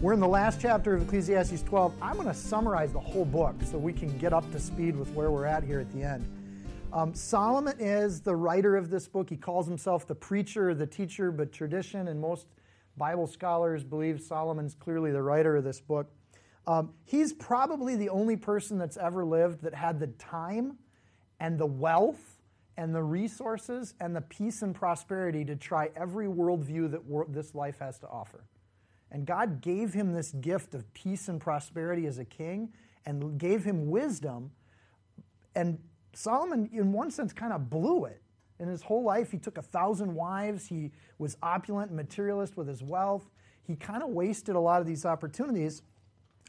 [0.00, 1.92] We're in the last chapter of Ecclesiastes 12.
[2.00, 5.08] I'm going to summarize the whole book so we can get up to speed with
[5.10, 6.24] where we're at here at the end.
[6.92, 9.28] Um, Solomon is the writer of this book.
[9.28, 12.46] He calls himself the preacher, the teacher, but tradition and most
[12.96, 16.12] Bible scholars believe Solomon's clearly the writer of this book.
[16.68, 20.78] Um, he's probably the only person that's ever lived that had the time
[21.40, 22.40] and the wealth
[22.76, 27.52] and the resources and the peace and prosperity to try every worldview that wor- this
[27.52, 28.44] life has to offer.
[29.10, 32.72] And God gave him this gift of peace and prosperity as a king
[33.06, 34.50] and gave him wisdom.
[35.54, 35.78] And
[36.12, 38.20] Solomon, in one sense, kind of blew it.
[38.60, 40.66] In his whole life, he took a thousand wives.
[40.66, 43.30] He was opulent and materialist with his wealth.
[43.62, 45.82] He kind of wasted a lot of these opportunities.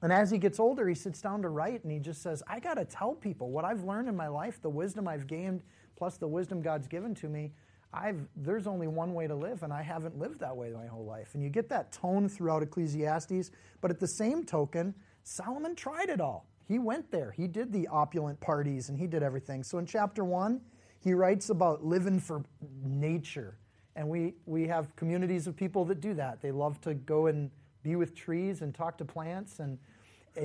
[0.02, 2.59] And as he gets older, he sits down to write and he just says, I
[2.59, 5.62] got to tell people what I've learned in my life, the wisdom I've gained,
[5.97, 7.52] plus the wisdom God's given to me.
[7.94, 11.06] I've, there's only one way to live, and I haven't lived that way my whole
[11.06, 11.34] life.
[11.34, 16.22] And you get that tone throughout Ecclesiastes, but at the same token, Solomon tried it
[16.22, 16.46] all.
[16.68, 19.64] He went there, he did the opulent parties, and he did everything.
[19.64, 20.62] So in chapter one,
[21.00, 22.44] he writes about living for
[22.84, 23.58] nature.
[23.96, 26.42] And we, we have communities of people that do that.
[26.42, 27.50] They love to go and
[27.81, 29.80] be with trees and talk to plants and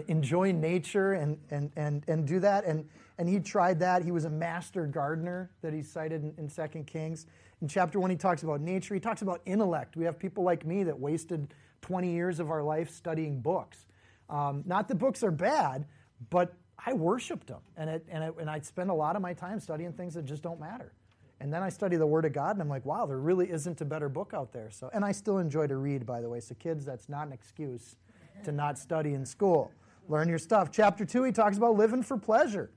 [0.08, 2.64] enjoy nature and, and, and, and do that.
[2.64, 4.04] And, and he tried that.
[4.04, 7.26] He was a master gardener that he cited in, in 2 Kings.
[7.62, 8.94] In chapter 1, he talks about nature.
[8.94, 9.96] He talks about intellect.
[9.96, 13.86] We have people like me that wasted 20 years of our life studying books.
[14.28, 15.84] Um, not that books are bad,
[16.30, 17.60] but I worshiped them.
[17.76, 20.24] And, it, and, it, and I spend a lot of my time studying things that
[20.24, 20.92] just don't matter.
[21.40, 23.80] And then I study the Word of God, and I'm like, wow, there really isn't
[23.80, 24.70] a better book out there.
[24.70, 26.40] So, and I still enjoy to read, by the way.
[26.40, 27.96] So, kids, that's not an excuse
[28.42, 29.70] to not study in school.
[30.08, 30.70] Learn your stuff.
[30.70, 32.70] Chapter 2, he talks about living for pleasure.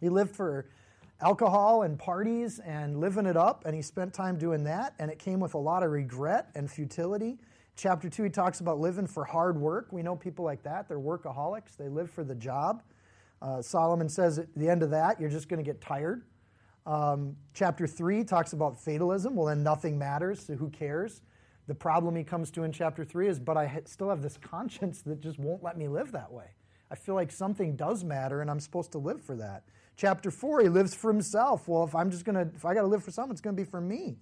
[0.00, 0.68] He lived for
[1.20, 5.18] alcohol and parties and living it up, and he spent time doing that, and it
[5.18, 7.38] came with a lot of regret and futility.
[7.76, 9.92] Chapter 2, he talks about living for hard work.
[9.92, 10.88] We know people like that.
[10.88, 12.82] They're workaholics, they live for the job.
[13.42, 16.22] Uh, Solomon says at the end of that, you're just going to get tired.
[16.86, 19.34] Um, chapter 3 talks about fatalism.
[19.34, 21.20] Well, then nothing matters, so who cares?
[21.66, 25.02] The problem he comes to in chapter 3 is, but I still have this conscience
[25.02, 26.50] that just won't let me live that way.
[26.90, 29.64] I feel like something does matter and I'm supposed to live for that.
[29.96, 31.66] Chapter 4, he lives for himself.
[31.66, 33.56] Well, if I'm just going to, if I got to live for someone, it's going
[33.56, 34.18] to be for me.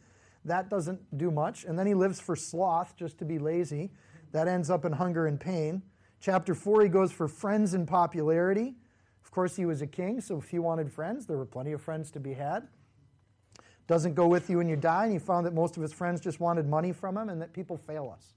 [0.46, 1.64] That doesn't do much.
[1.64, 3.90] And then he lives for sloth, just to be lazy.
[4.32, 5.82] That ends up in hunger and pain.
[6.20, 8.74] Chapter 4, he goes for friends and popularity.
[9.22, 11.82] Of course, he was a king, so if he wanted friends, there were plenty of
[11.82, 12.68] friends to be had
[13.86, 16.20] doesn't go with you when you die, and he found that most of his friends
[16.20, 18.34] just wanted money from him and that people fail us.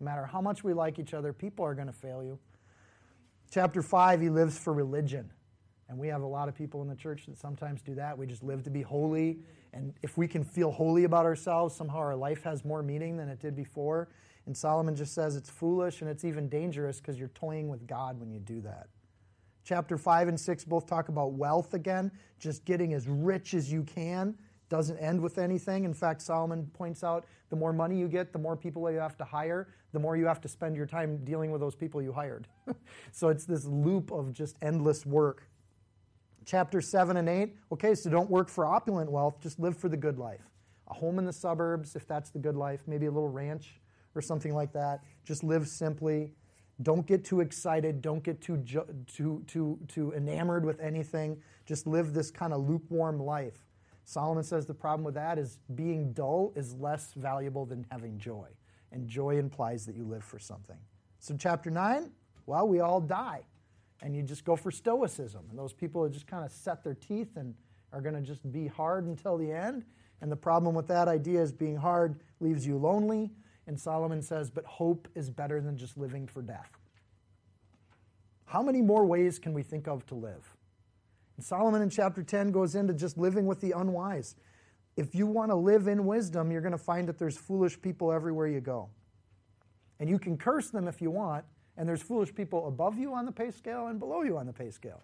[0.00, 2.38] No matter how much we like each other, people are going to fail you.
[3.50, 5.30] Chapter 5, he lives for religion.
[5.88, 8.16] And we have a lot of people in the church that sometimes do that.
[8.18, 9.38] We just live to be holy.
[9.72, 13.28] And if we can feel holy about ourselves, somehow our life has more meaning than
[13.28, 14.08] it did before.
[14.46, 18.18] And Solomon just says it's foolish and it's even dangerous because you're toying with God
[18.18, 18.88] when you do that.
[19.64, 23.82] Chapter 5 and 6 both talk about wealth again, just getting as rich as you
[23.82, 24.36] can
[24.68, 25.84] doesn't end with anything.
[25.84, 29.16] In fact, Solomon points out the more money you get, the more people you have
[29.18, 32.12] to hire, the more you have to spend your time dealing with those people you
[32.12, 32.48] hired.
[33.12, 35.48] so it's this loop of just endless work.
[36.44, 39.96] Chapter 7 and 8 okay, so don't work for opulent wealth, just live for the
[39.96, 40.42] good life.
[40.88, 43.80] A home in the suburbs, if that's the good life, maybe a little ranch
[44.14, 45.02] or something like that.
[45.24, 46.32] Just live simply.
[46.82, 48.02] Don't get too excited.
[48.02, 48.62] Don't get too,
[49.06, 51.40] too, too, too enamored with anything.
[51.64, 53.65] Just live this kind of lukewarm life.
[54.06, 58.46] Solomon says the problem with that is being dull is less valuable than having joy.
[58.92, 60.78] And joy implies that you live for something.
[61.18, 62.12] So, chapter 9,
[62.46, 63.42] well, we all die.
[64.02, 65.46] And you just go for stoicism.
[65.50, 67.52] And those people just kind of set their teeth and
[67.92, 69.84] are going to just be hard until the end.
[70.20, 73.32] And the problem with that idea is being hard leaves you lonely.
[73.66, 76.70] And Solomon says, but hope is better than just living for death.
[78.44, 80.55] How many more ways can we think of to live?
[81.40, 84.36] Solomon in chapter 10 goes into just living with the unwise.
[84.96, 88.12] If you want to live in wisdom, you're going to find that there's foolish people
[88.12, 88.88] everywhere you go.
[90.00, 91.44] And you can curse them if you want,
[91.76, 94.52] and there's foolish people above you on the pay scale and below you on the
[94.52, 95.02] pay scale.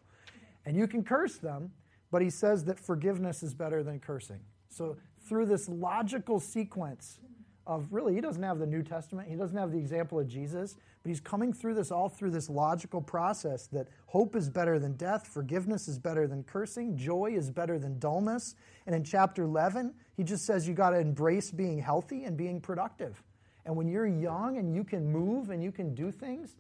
[0.65, 1.73] And you can curse them,
[2.11, 4.41] but he says that forgiveness is better than cursing.
[4.69, 4.97] So,
[5.29, 7.21] through this logical sequence
[7.67, 10.77] of really, he doesn't have the New Testament, he doesn't have the example of Jesus,
[11.03, 14.95] But he's coming through this all through this logical process that hope is better than
[14.95, 18.55] death, forgiveness is better than cursing, joy is better than dullness.
[18.87, 22.61] And in chapter 11, he just says you got to embrace being healthy and being
[22.61, 23.23] productive.
[23.65, 26.57] And when you're young and you can move and you can do things,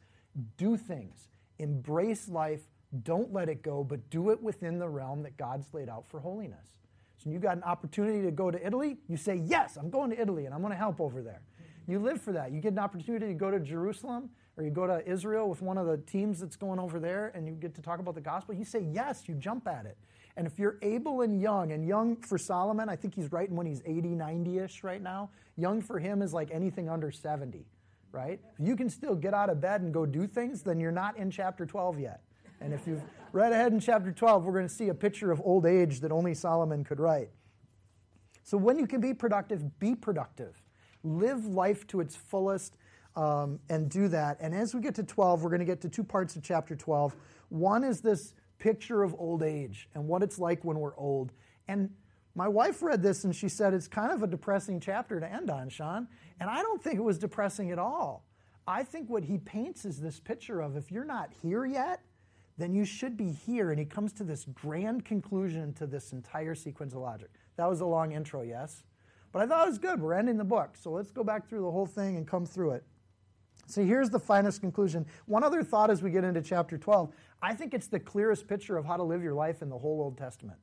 [0.57, 1.29] do things.
[1.59, 2.63] Embrace life.
[3.05, 6.21] Don't let it go, but do it within the realm that God's laid out for
[6.21, 6.67] holiness.
[7.23, 10.21] So you got an opportunity to go to Italy, you say, Yes, I'm going to
[10.21, 11.43] Italy and I'm going to help over there.
[11.87, 12.53] You live for that.
[12.53, 15.79] You get an opportunity to go to Jerusalem or you go to Israel with one
[15.79, 18.55] of the teams that's going over there and you get to talk about the gospel.
[18.55, 19.97] You say yes, you jump at it.
[20.37, 23.67] And if you're able and young, and young for Solomon, I think he's writing when
[23.67, 25.31] he's 80, 90 ish right now.
[25.57, 27.67] Young for him is like anything under 70,
[28.13, 28.41] right?
[28.59, 31.31] You can still get out of bed and go do things, then you're not in
[31.31, 32.23] chapter 12 yet.
[32.61, 33.03] And if you've
[33.33, 36.13] read ahead in chapter 12, we're going to see a picture of old age that
[36.13, 37.29] only Solomon could write.
[38.43, 40.62] So when you can be productive, be productive
[41.05, 42.77] live life to its fullest
[43.17, 44.39] um, and do that.
[44.41, 46.75] And as we get to 12, we're going to get to two parts of chapter
[46.75, 47.15] 12.
[47.49, 51.33] One is this picture of old age and what it's like when we're old.
[51.69, 51.91] And
[52.35, 55.51] my wife read this and she said it's kind of a depressing chapter to end
[55.51, 56.07] on, Seann.
[56.41, 58.25] And I don't think it was depressing at all.
[58.67, 62.01] I think what he paints is this picture of if you're not here yet,
[62.57, 63.71] then you should be here.
[63.71, 67.31] And he comes to this grand conclusion to this entire sequence of logic.
[67.57, 68.85] That was a long intro, yes?
[69.33, 70.01] But I thought it was good.
[70.01, 70.77] We're ending the book.
[70.77, 72.85] So let's go back through the whole thing and come through it.
[73.67, 75.07] So here's the finest conclusion.
[75.27, 77.11] One other thought as we get into chapter 12.
[77.41, 80.01] I think it's the clearest picture of how to live your life in the whole
[80.01, 80.59] Old Testament.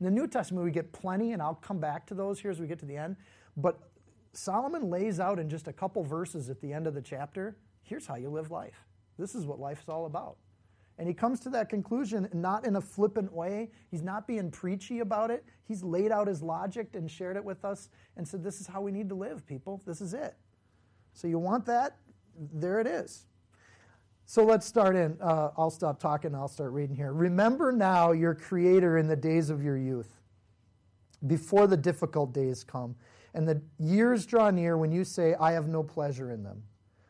[0.00, 2.60] In the New Testament, we get plenty, and I'll come back to those here as
[2.60, 3.16] we get to the end.
[3.56, 3.80] But
[4.32, 7.56] Solomon lays out in just a couple verses at the end of the chapter
[7.88, 8.84] here's how you live life.
[9.18, 10.36] This is what life's all about.
[10.98, 13.70] And he comes to that conclusion not in a flippant way.
[13.90, 15.44] He's not being preachy about it.
[15.64, 18.80] He's laid out his logic and shared it with us and said, This is how
[18.80, 19.80] we need to live, people.
[19.86, 20.34] This is it.
[21.14, 21.96] So you want that?
[22.52, 23.26] There it is.
[24.26, 25.16] So let's start in.
[25.20, 27.12] Uh, I'll stop talking I'll start reading here.
[27.12, 30.20] Remember now your Creator in the days of your youth,
[31.26, 32.94] before the difficult days come,
[33.34, 36.62] and the years draw near when you say, I have no pleasure in them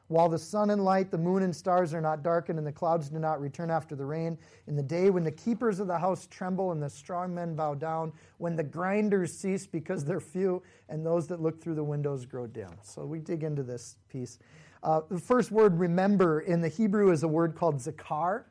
[0.09, 3.11] while the sun and light, the moon and stars are not darkened, and the clouds
[3.11, 6.27] do not return after the rain, in the day when the keepers of the house
[6.27, 11.05] tremble and the strong men bow down, when the grinders cease because they're few, and
[11.05, 12.71] those that look through the windows grow dim.
[12.83, 14.39] So we dig into this piece.
[14.83, 18.45] Uh, the first word, remember, in the Hebrew is a word called zakar.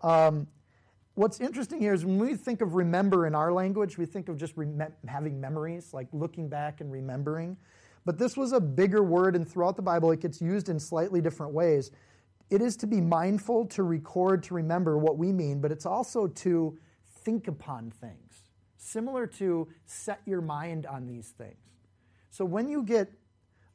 [0.00, 0.46] Um,
[1.14, 4.36] what's interesting here is when we think of remember in our language, we think of
[4.36, 7.56] just rem- having memories, like looking back and remembering.
[8.04, 11.20] But this was a bigger word, and throughout the Bible, it gets used in slightly
[11.20, 11.90] different ways.
[12.50, 16.26] It is to be mindful, to record, to remember what we mean, but it's also
[16.26, 16.78] to
[17.24, 21.56] think upon things, similar to set your mind on these things.
[22.30, 23.10] So when you get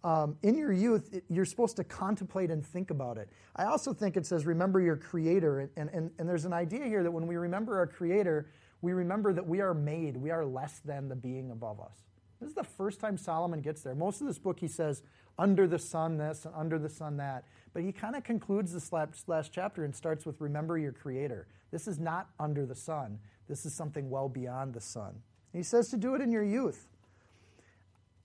[0.03, 3.29] um, in your youth, it, you're supposed to contemplate and think about it.
[3.55, 5.71] I also think it says, remember your Creator.
[5.75, 8.49] And, and, and there's an idea here that when we remember our Creator,
[8.81, 11.97] we remember that we are made, we are less than the being above us.
[12.39, 13.95] This is the first time Solomon gets there.
[13.95, 15.03] Most of this book, he says,
[15.37, 17.45] under the sun this and under the sun that.
[17.73, 21.47] But he kind of concludes this last, chapter and starts with, remember your creator.
[21.71, 25.09] This is not under the sun, this is something well beyond the sun.
[25.53, 26.87] And he says to do it in your youth.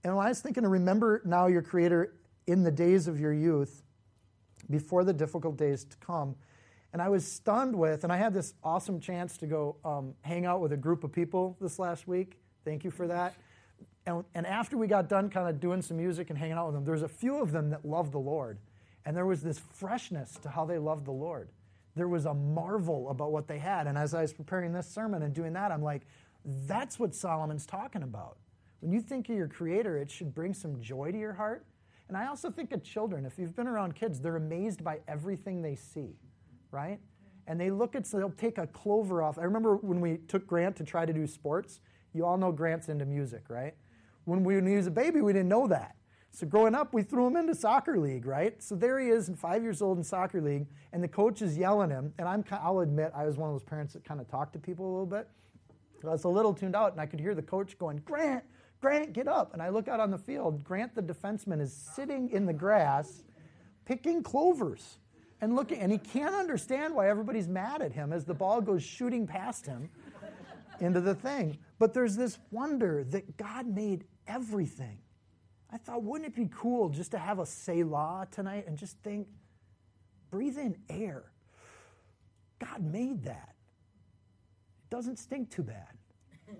[0.03, 2.15] And when I was thinking remember now your creator
[2.47, 3.83] in the days of your youth,
[4.71, 6.37] before the difficult days to come,
[6.93, 10.47] and I was stunned with, and I had this awesome chance to go um, hang
[10.47, 12.39] out with a group of people this last week.
[12.65, 13.35] Thank you for that.
[14.06, 16.75] And, and after we got done kind of doing some music and hanging out with
[16.75, 18.58] them, there was a few of them that loved the Lord.
[19.06, 21.49] And there was this freshness to how they loved the Lord.
[21.94, 23.87] There was a marvel about what they had.
[23.87, 26.03] And as I was preparing this sermon and doing that, I'm like,
[26.44, 28.37] that's what Solomon's talking about.
[28.81, 31.65] When you think of your Creator, it should bring some joy to your heart.
[32.08, 33.25] And I also think of children.
[33.25, 36.17] If you've been around kids, they're amazed by everything they see,
[36.70, 36.99] right?
[37.46, 39.39] And they look at, so they'll take a clover off.
[39.39, 41.81] I remember when we took Grant to try to do sports.
[42.13, 43.75] You all know Grant's into music, right?
[44.25, 45.97] When, we, when he was a baby, we didn't know that.
[46.31, 48.61] So growing up, we threw him into soccer league, right?
[48.61, 51.91] So there he is, five years old in soccer league, and the coach is yelling
[51.91, 52.13] him.
[52.19, 54.59] And I'm, I'll admit, I was one of those parents that kind of talked to
[54.59, 55.29] people a little bit.
[56.03, 58.45] I was a little tuned out, and I could hear the coach going, "Grant,
[58.81, 60.63] Grant, get up!" And I look out on the field.
[60.63, 63.23] Grant, the defenseman, is sitting in the grass,
[63.85, 64.99] picking clovers,
[65.41, 68.83] and looking, and he can't understand why everybody's mad at him as the ball goes
[68.83, 69.89] shooting past him
[70.81, 71.59] into the thing.
[71.79, 74.99] But there's this wonder that God made everything.
[75.71, 79.27] I thought, wouldn't it be cool just to have a Selah tonight and just think,
[80.31, 81.25] breathe in air.
[82.59, 83.55] God made that.
[84.83, 85.99] It doesn't stink too bad.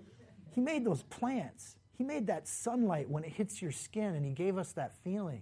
[0.51, 1.75] He made those plants.
[1.97, 5.41] He made that sunlight when it hits your skin, and He gave us that feeling.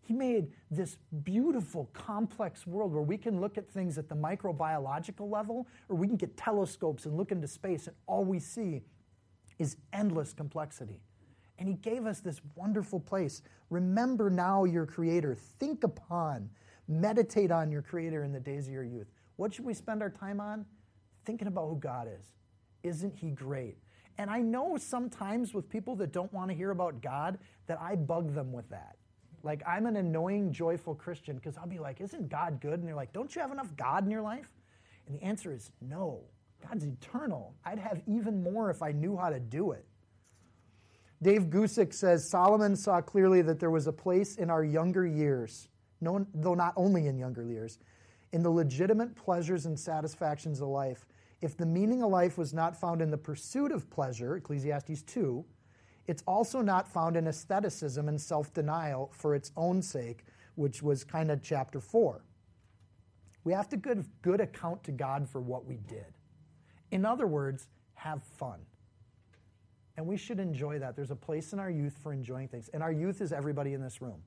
[0.00, 5.30] He made this beautiful, complex world where we can look at things at the microbiological
[5.30, 8.82] level, or we can get telescopes and look into space, and all we see
[9.58, 11.00] is endless complexity.
[11.58, 13.42] And He gave us this wonderful place.
[13.70, 15.34] Remember now your Creator.
[15.34, 16.50] Think upon,
[16.88, 19.10] meditate on your Creator in the days of your youth.
[19.36, 20.66] What should we spend our time on?
[21.24, 22.32] Thinking about who God is.
[22.82, 23.76] Isn't He great?
[24.18, 27.96] And I know sometimes with people that don't want to hear about God that I
[27.96, 28.96] bug them with that.
[29.42, 32.78] Like, I'm an annoying, joyful Christian because I'll be like, Isn't God good?
[32.78, 34.48] And they're like, Don't you have enough God in your life?
[35.06, 36.22] And the answer is no.
[36.66, 37.54] God's eternal.
[37.64, 39.84] I'd have even more if I knew how to do it.
[41.24, 45.68] Dave Guzik says Solomon saw clearly that there was a place in our younger years,
[46.02, 47.78] though not only in younger years,
[48.32, 51.06] in the legitimate pleasures and satisfactions of life.
[51.40, 55.42] If the meaning of life was not found in the pursuit of pleasure, Ecclesiastes 2,
[56.08, 60.26] it's also not found in asceticism and self denial for its own sake,
[60.56, 62.22] which was kind of chapter 4.
[63.44, 66.18] We have to give good account to God for what we did.
[66.90, 68.60] In other words, have fun.
[69.96, 70.96] And we should enjoy that.
[70.96, 72.68] There's a place in our youth for enjoying things.
[72.74, 74.20] And our youth is everybody in this room,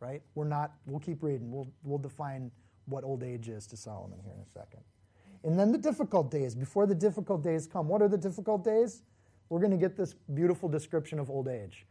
[0.00, 0.22] right?
[0.34, 1.50] We're not, we'll keep reading.
[1.50, 2.50] We'll, we'll define
[2.86, 4.80] what old age is to Solomon here in a second.
[5.44, 6.54] And then the difficult days.
[6.54, 9.02] Before the difficult days come, what are the difficult days?
[9.50, 11.84] we're going to get this beautiful description of old age.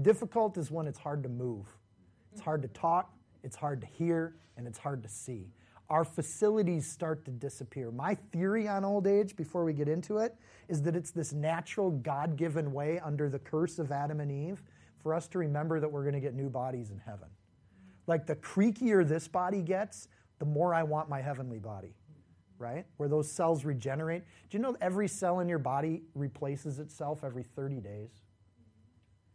[0.00, 1.66] Difficult is when it's hard to move,
[2.30, 3.12] it's hard to talk,
[3.42, 5.48] it's hard to hear, and it's hard to see.
[5.88, 7.90] Our facilities start to disappear.
[7.90, 10.34] My theory on old age, before we get into it,
[10.68, 14.62] is that it's this natural, God given way under the curse of Adam and Eve
[15.02, 17.28] for us to remember that we're going to get new bodies in heaven.
[18.06, 21.94] Like the creakier this body gets, the more I want my heavenly body
[22.58, 22.86] right?
[22.96, 24.22] Where those cells regenerate.
[24.50, 28.10] Do you know every cell in your body replaces itself every 30 days?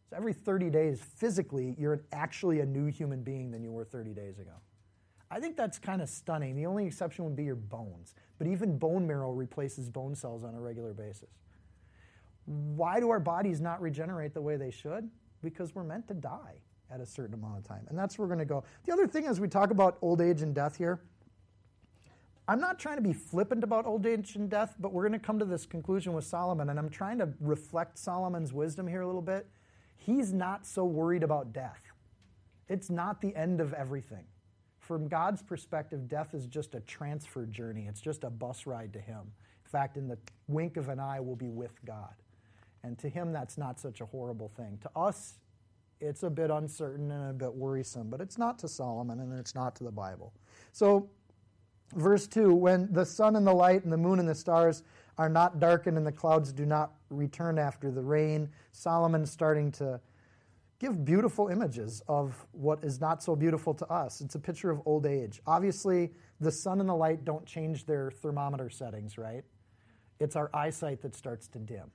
[0.09, 4.13] So every 30 days, physically, you're actually a new human being than you were 30
[4.13, 4.51] days ago.
[5.31, 6.57] I think that's kind of stunning.
[6.57, 8.13] The only exception would be your bones.
[8.37, 11.29] But even bone marrow replaces bone cells on a regular basis.
[12.45, 15.09] Why do our bodies not regenerate the way they should?
[15.41, 16.55] Because we're meant to die
[16.93, 17.85] at a certain amount of time.
[17.87, 18.65] And that's where we're going to go.
[18.85, 20.99] The other thing as we talk about old age and death here,
[22.47, 25.25] I'm not trying to be flippant about old age and death, but we're going to
[25.25, 29.07] come to this conclusion with Solomon, and I'm trying to reflect Solomon's wisdom here a
[29.07, 29.47] little bit.
[29.95, 31.79] He's not so worried about death.
[32.67, 34.25] It's not the end of everything.
[34.81, 38.99] From God's perspective, death is just a transfer journey, it's just a bus ride to
[38.99, 39.21] Him.
[39.65, 42.13] In fact, in the wink of an eye, we'll be with God.
[42.83, 44.79] And to Him, that's not such a horrible thing.
[44.81, 45.39] To us,
[46.01, 49.55] it's a bit uncertain and a bit worrisome, but it's not to Solomon and it's
[49.55, 50.33] not to the Bible.
[50.71, 51.09] So
[51.95, 54.83] Verse 2 When the sun and the light and the moon and the stars
[55.17, 59.99] are not darkened and the clouds do not return after the rain, Solomon's starting to
[60.81, 64.19] give beautiful images of what is not so beautiful to us.
[64.19, 65.39] It's a picture of old age.
[65.45, 66.09] Obviously,
[66.39, 69.43] the sun and the light don't change their thermometer settings, right?
[70.19, 71.91] It's our eyesight that starts to dim,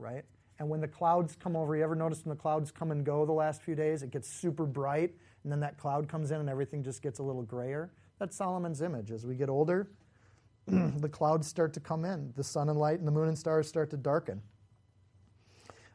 [0.00, 0.24] right?
[0.58, 3.24] And when the clouds come over, you ever notice when the clouds come and go
[3.24, 4.02] the last few days?
[4.02, 5.14] It gets super bright,
[5.44, 7.92] and then that cloud comes in and everything just gets a little grayer.
[8.18, 9.12] That's Solomon's image.
[9.12, 9.88] As we get older,
[10.66, 13.68] the clouds start to come in, the sun and light and the moon and stars
[13.68, 14.42] start to darken.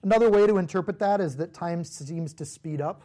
[0.06, 3.02] Another way to interpret that is that time seems to speed up.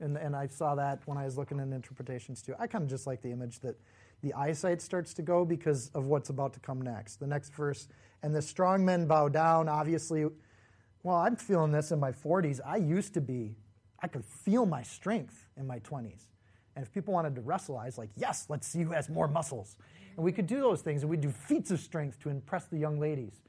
[0.00, 2.54] And, and I saw that when I was looking at interpretations too.
[2.58, 3.78] I kind of just like the image that
[4.22, 7.16] the eyesight starts to go because of what's about to come next.
[7.16, 7.88] The next verse,
[8.22, 9.68] and the strong men bow down.
[9.68, 10.24] Obviously,
[11.02, 12.58] well, I'm feeling this in my 40s.
[12.64, 13.54] I used to be,
[14.02, 16.28] I could feel my strength in my 20s.
[16.74, 19.28] And if people wanted to wrestle, I was like, yes, let's see who has more
[19.28, 19.76] muscles.
[20.16, 22.78] And we could do those things, and we'd do feats of strength to impress the
[22.78, 23.42] young ladies.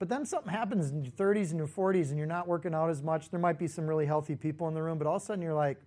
[0.00, 2.88] But then something happens in your 30s and your 40s, and you're not working out
[2.88, 3.28] as much.
[3.28, 5.42] There might be some really healthy people in the room, but all of a sudden
[5.42, 5.78] you're like,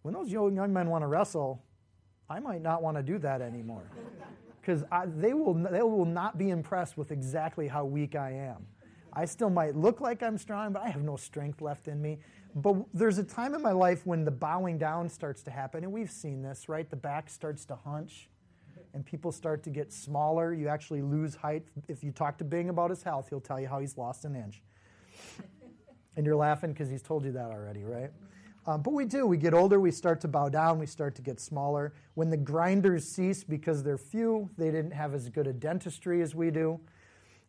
[0.00, 1.62] when those young, men want to wrestle,
[2.30, 3.84] I might not want to do that anymore.
[4.60, 4.84] Because
[5.16, 8.66] they will, they will not be impressed with exactly how weak I am.
[9.12, 12.20] I still might look like I'm strong, but I have no strength left in me.
[12.54, 15.92] But there's a time in my life when the bowing down starts to happen, and
[15.92, 16.88] we've seen this, right?
[16.88, 18.30] The back starts to hunch,
[18.94, 20.52] and people start to get smaller.
[20.52, 21.64] You actually lose height.
[21.88, 24.36] If you talk to Bing about his health, he'll tell you how he's lost an
[24.36, 24.62] inch.
[26.16, 28.10] and you're laughing because he's told you that already, right?
[28.66, 29.26] Um, but we do.
[29.26, 31.94] We get older, we start to bow down, we start to get smaller.
[32.14, 36.34] When the grinders cease because they're few, they didn't have as good a dentistry as
[36.34, 36.80] we do.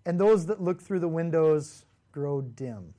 [0.06, 2.94] And those that look through the windows grow dim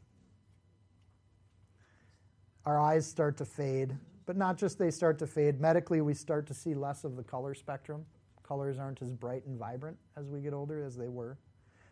[2.66, 3.96] our eyes start to fade.
[4.26, 7.22] But not just they start to fade, medically, we start to see less of the
[7.22, 8.06] color spectrum.
[8.46, 11.36] Colors aren't as bright and vibrant as we get older as they were.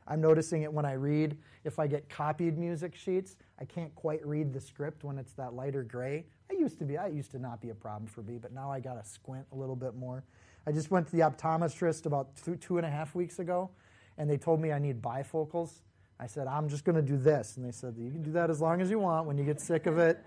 [0.07, 1.37] I'm noticing it when I read.
[1.65, 5.55] If I get copied music sheets, I can't quite read the script when it's that
[5.55, 6.27] lighter gray.
[6.51, 8.71] I used to be, I used to not be a problem for me, but now
[8.71, 10.25] I got to squint a little bit more.
[10.67, 13.71] I just went to the optometrist about two, two and a half weeks ago,
[14.19, 15.81] and they told me I need bifocals.
[16.21, 17.57] I said, I'm just going to do this.
[17.57, 19.27] And they said, You can do that as long as you want.
[19.27, 20.19] When you get sick of it,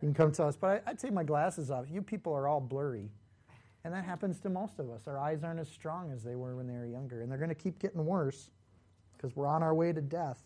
[0.00, 0.56] you can come to us.
[0.56, 1.86] But I, I take my glasses off.
[1.90, 3.10] You people are all blurry.
[3.84, 5.06] And that happens to most of us.
[5.06, 7.50] Our eyes aren't as strong as they were when they were younger, and they're going
[7.50, 8.50] to keep getting worse
[9.16, 10.42] because we're on our way to death.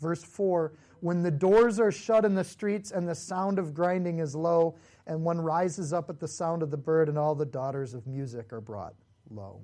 [0.00, 4.20] Verse 4 When the doors are shut in the streets and the sound of grinding
[4.20, 4.76] is low,
[5.06, 8.06] and one rises up at the sound of the bird, and all the daughters of
[8.06, 8.94] music are brought
[9.30, 9.60] low.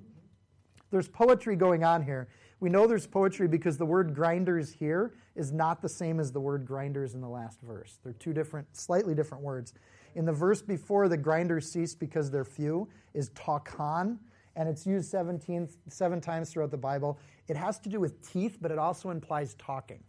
[0.91, 2.27] There's poetry going on here.
[2.59, 6.41] We know there's poetry because the word grinders here is not the same as the
[6.41, 7.99] word grinders in the last verse.
[8.03, 9.73] They're two different, slightly different words.
[10.15, 14.17] In the verse before, the grinders cease because they're few, is takan,
[14.55, 17.17] and it's used 17, seven times throughout the Bible.
[17.47, 20.03] It has to do with teeth, but it also implies talking,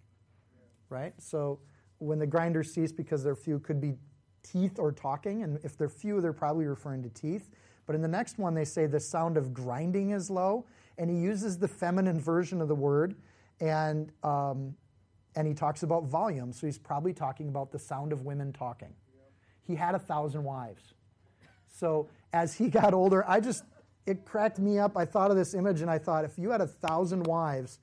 [0.89, 1.13] right?
[1.19, 1.61] So
[1.99, 3.95] when the grinders cease because they're few, could be
[4.43, 7.51] teeth or talking, and if they're few, they're probably referring to teeth.
[7.87, 10.67] But in the next one, they say the sound of grinding is low,
[10.99, 13.17] and he uses the feminine version of the word,
[13.61, 14.75] and um,
[15.37, 16.53] and he talks about volume.
[16.53, 18.93] So he's probably talking about the sound of women talking.
[19.71, 20.95] He had a thousand wives.
[21.69, 23.63] So as he got older, I just
[24.05, 24.97] it cracked me up.
[24.97, 27.79] I thought of this image, and I thought if you had a thousand wives,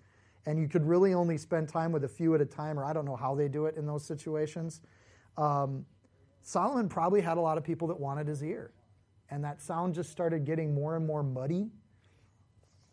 [0.46, 2.91] and you could really only spend time with a few at a time, or I
[2.91, 4.82] don't know how they do it in those situations.
[5.38, 5.86] Um,
[6.41, 8.72] Solomon probably had a lot of people that wanted his ear.
[9.29, 11.70] And that sound just started getting more and more muddy.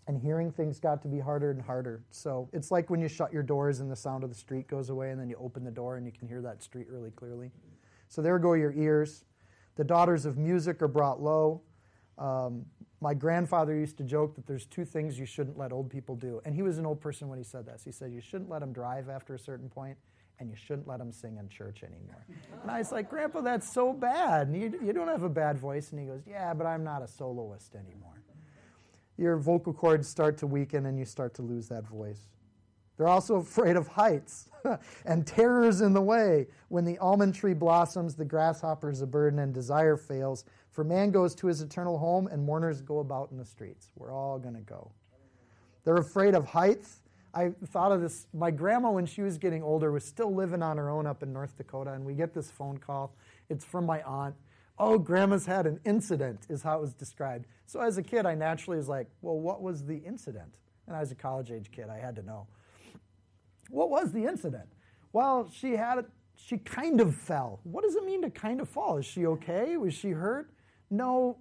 [0.06, 2.04] And hearing things got to be harder and harder.
[2.10, 4.90] So it's like when you shut your doors and the sound of the street goes
[4.90, 7.50] away, and then you open the door and you can hear that street really clearly.
[8.08, 9.24] So there go your ears.
[9.76, 11.62] The daughters of music are brought low.
[12.18, 12.66] Um,
[13.00, 16.40] my grandfather used to joke that there's two things you shouldn't let old people do.
[16.44, 17.82] And he was an old person when he said this.
[17.84, 19.98] He said, You shouldn't let them drive after a certain point,
[20.38, 22.24] and you shouldn't let them sing in church anymore.
[22.62, 24.48] And I was like, Grandpa, that's so bad.
[24.48, 25.90] And you, you don't have a bad voice.
[25.90, 28.22] And he goes, Yeah, but I'm not a soloist anymore.
[29.16, 32.30] Your vocal cords start to weaken and you start to lose that voice.
[32.96, 34.48] They're also afraid of heights
[35.04, 36.46] and terrors in the way.
[36.68, 40.44] When the almond tree blossoms, the grasshopper is a burden, and desire fails.
[40.70, 43.90] For man goes to his eternal home, and mourners go about in the streets.
[43.96, 44.90] We're all going to go.
[45.84, 47.00] They're afraid of heights
[47.34, 48.26] I thought of this.
[48.32, 51.32] My grandma, when she was getting older, was still living on her own up in
[51.32, 53.14] North Dakota, and we get this phone call.
[53.48, 54.36] It's from my aunt.
[54.78, 57.46] Oh, grandma's had an incident, is how it was described.
[57.66, 60.54] So as a kid, I naturally was like, well, what was the incident?
[60.86, 62.46] And I was a college age kid, I had to know.
[63.70, 64.68] What was the incident?
[65.12, 67.60] Well, she had, she kind of fell.
[67.64, 68.98] What does it mean to kind of fall?
[68.98, 69.76] Is she okay?
[69.76, 70.50] Was she hurt?
[70.90, 71.38] No.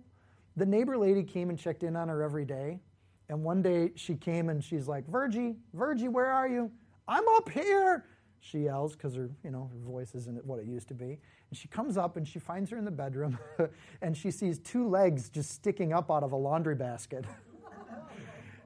[0.56, 2.80] The neighbor lady came and checked in on her every day.
[3.30, 6.70] And one day she came and she's like, Virgie, Virgie, where are you?
[7.08, 8.06] I'm up here.
[8.40, 11.18] She yells because her, you know, her voice isn't what it used to be.
[11.50, 13.40] And she comes up and she finds her in the bedroom
[14.02, 17.26] and she sees two legs just sticking up out of a laundry basket.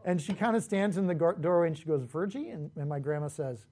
[0.07, 2.49] and she kind of stands in the doorway and she goes, Virgie?
[2.49, 3.65] And, and my grandma says,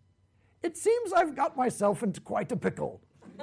[0.61, 3.01] It seems I've got myself into quite a pickle.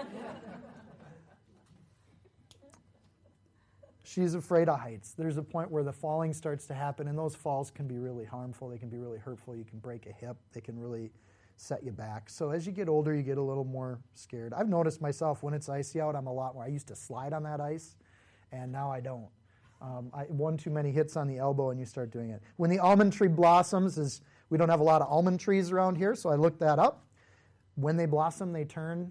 [4.04, 5.14] She's afraid of heights.
[5.16, 8.26] There's a point where the falling starts to happen, and those falls can be really
[8.26, 8.68] harmful.
[8.68, 9.56] They can be really hurtful.
[9.56, 11.12] You can break a hip, they can really
[11.56, 12.28] set you back.
[12.28, 14.52] So as you get older, you get a little more scared.
[14.52, 16.64] I've noticed myself when it's icy out, I'm a lot more.
[16.64, 17.96] I used to slide on that ice,
[18.50, 19.28] and now I don't.
[19.82, 22.40] Um, I, one too many hits on the elbow, and you start doing it.
[22.56, 25.96] When the almond tree blossoms, is we don't have a lot of almond trees around
[25.96, 27.04] here, so I looked that up.
[27.74, 29.10] When they blossom, they turn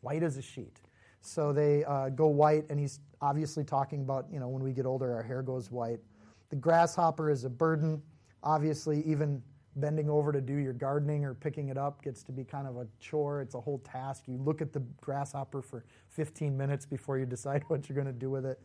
[0.00, 0.80] white as a sheet.
[1.20, 4.86] So they uh, go white, and he's obviously talking about, you know, when we get
[4.86, 6.00] older, our hair goes white.
[6.48, 8.02] The grasshopper is a burden.
[8.42, 9.42] Obviously, even
[9.76, 12.76] bending over to do your gardening or picking it up gets to be kind of
[12.76, 13.40] a chore.
[13.40, 14.24] It's a whole task.
[14.26, 18.12] You look at the grasshopper for 15 minutes before you decide what you're going to
[18.12, 18.60] do with it.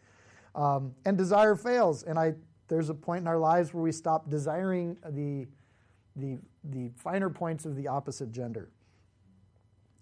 [0.56, 2.04] Um, and desire fails.
[2.04, 2.34] And I,
[2.68, 5.48] there's a point in our lives where we stop desiring the,
[6.16, 8.70] the, the finer points of the opposite gender.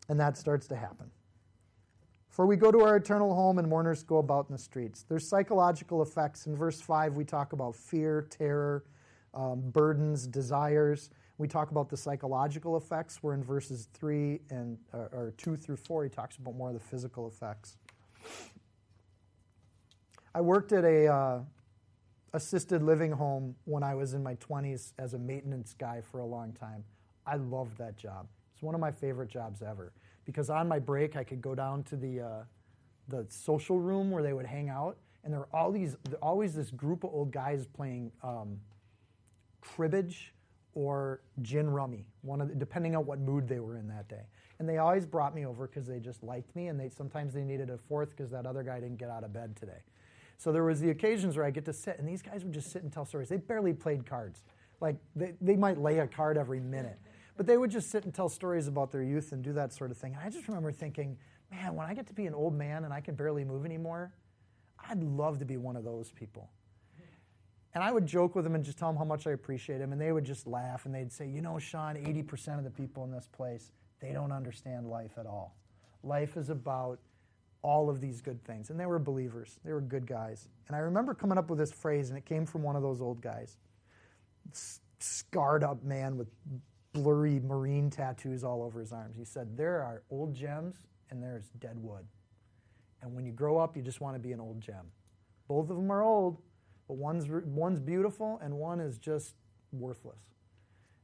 [0.10, 1.10] And that starts to happen.
[2.30, 5.06] For we go to our eternal home and mourners go about in the streets.
[5.08, 6.48] There's psychological effects.
[6.48, 8.86] In verse 5, we talk about fear, terror,
[9.36, 11.12] um, burdens, desires.
[11.38, 15.78] We talk about the psychological effects, where in verses 3 and or, or 2 through
[15.78, 17.78] 4, he talks about more of the physical effects.
[20.36, 21.40] I worked at a uh,
[22.34, 26.26] assisted living home when I was in my 20s as a maintenance guy for a
[26.26, 26.84] long time.
[27.26, 28.28] I loved that job.
[28.54, 29.94] It's one of my favorite jobs ever
[30.26, 32.44] because on my break I could go down to the uh,
[33.10, 36.72] the social room where they would hang out, and there were all these always this
[36.72, 38.60] group of old guys playing um,
[39.62, 40.34] cribbage
[40.74, 44.24] or gin rummy, one of the, depending on what mood they were in that day.
[44.60, 47.44] And they always brought me over because they just liked me, and they sometimes they
[47.44, 49.82] needed a fourth because that other guy didn't get out of bed today.
[50.44, 52.70] So there was the occasions where I get to sit, and these guys would just
[52.70, 53.30] sit and tell stories.
[53.30, 54.44] They barely played cards.
[54.82, 57.00] Like they, they might lay a card every minute,
[57.38, 59.90] but they would just sit and tell stories about their youth and do that sort
[59.90, 60.16] of thing.
[60.16, 61.16] And I just remember thinking,
[61.50, 64.12] man, when I get to be an old man and I can barely move anymore,
[64.90, 66.50] I'd love to be one of those people.
[67.74, 69.94] And I would joke with them and just tell them how much I appreciate them,
[69.94, 73.06] and they would just laugh and they'd say, you know, Seann, 80% of the people
[73.06, 75.56] in this place, they don't understand life at all.
[76.04, 77.00] Life is about
[77.64, 78.70] all of these good things.
[78.70, 80.48] And they were believers, they were good guys.
[80.68, 83.02] And I remember coming up with this phrase, and it came from one of those
[83.02, 83.58] old guys.
[85.00, 86.28] Scarred up man with
[86.94, 89.16] blurry marine tattoos all over his arms.
[89.18, 90.76] He said, There are old gems
[91.10, 92.06] and there's dead wood.
[93.02, 94.92] And when you grow up, you just want to be an old gem.
[95.48, 96.38] Both of them are old,
[96.88, 99.36] but one's, one's beautiful and one is just
[99.72, 100.22] worthless.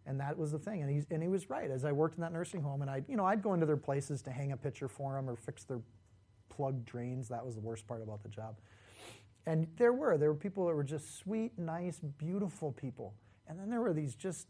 [0.06, 0.82] And that was the thing.
[0.82, 1.70] And, he's, and he was right.
[1.70, 3.78] As I worked in that nursing home, and I, you know, I'd go into their
[3.78, 5.82] places to hang a picture for them or fix their
[6.60, 7.30] plugged drains.
[7.30, 8.58] That was the worst part about the job.
[9.46, 10.18] And there were.
[10.18, 13.14] There were people that were just sweet, nice, beautiful people.
[13.48, 14.48] And then there were these just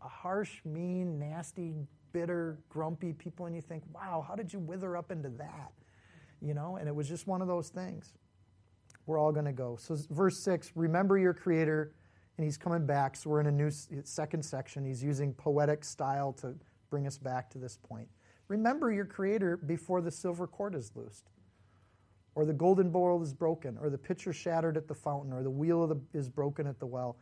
[0.00, 1.74] harsh, mean, nasty,
[2.12, 3.44] bitter, grumpy people.
[3.44, 5.72] And you think, wow, how did you wither up into that?
[6.40, 8.14] You know, and it was just one of those things.
[9.04, 9.76] We're all going to go.
[9.78, 11.92] So, verse 6 remember your Creator,
[12.38, 13.14] and He's coming back.
[13.14, 13.70] So, we're in a new
[14.04, 14.86] second section.
[14.86, 16.54] He's using poetic style to
[16.88, 18.08] bring us back to this point.
[18.48, 21.28] Remember your Creator before the silver cord is loosed
[22.34, 25.50] or the golden bowl is broken, or the pitcher shattered at the fountain, or the
[25.50, 27.16] wheel the, is broken at the well.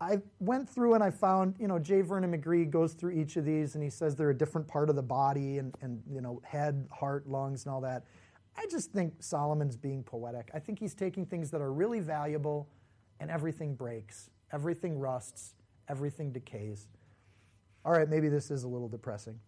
[0.00, 2.02] I went through and I found, you know, J.
[2.02, 4.96] Vernon McGee goes through each of these and he says they're a different part of
[4.96, 8.04] the body and, and, you know, head, heart, lungs, and all that.
[8.58, 10.50] I just think Solomon's being poetic.
[10.52, 12.68] I think he's taking things that are really valuable
[13.20, 15.54] and everything breaks, everything rusts,
[15.88, 16.88] everything decays.
[17.84, 19.40] All right, maybe this is a little depressing.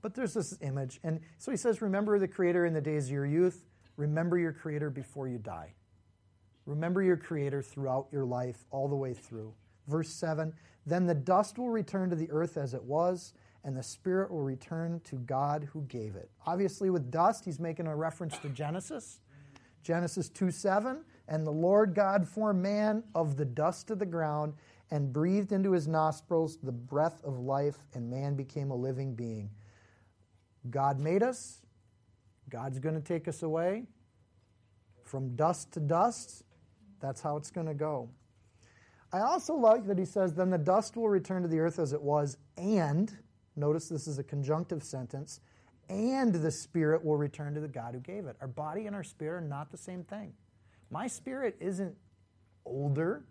[0.00, 0.98] But there's this image.
[1.02, 3.65] And so he says, Remember the Creator in the days of your youth
[3.96, 5.74] Remember your Creator before you die.
[6.66, 9.54] Remember your Creator throughout your life, all the way through.
[9.86, 10.52] Verse 7
[10.84, 13.32] Then the dust will return to the earth as it was,
[13.64, 16.30] and the Spirit will return to God who gave it.
[16.46, 19.20] Obviously, with dust, he's making a reference to Genesis.
[19.82, 24.54] Genesis 2 7 And the Lord God formed man of the dust of the ground
[24.90, 29.50] and breathed into his nostrils the breath of life, and man became a living being.
[30.70, 31.65] God made us,
[32.48, 33.84] God's going to take us away
[35.04, 36.42] from dust to dust.
[37.00, 38.10] That's how it's going to go.
[39.12, 41.92] I also like that he says, Then the dust will return to the earth as
[41.92, 43.16] it was, and,
[43.54, 45.40] notice this is a conjunctive sentence,
[45.88, 48.36] and the spirit will return to the God who gave it.
[48.40, 50.32] Our body and our spirit are not the same thing.
[50.90, 51.96] My spirit isn't
[52.64, 53.24] older,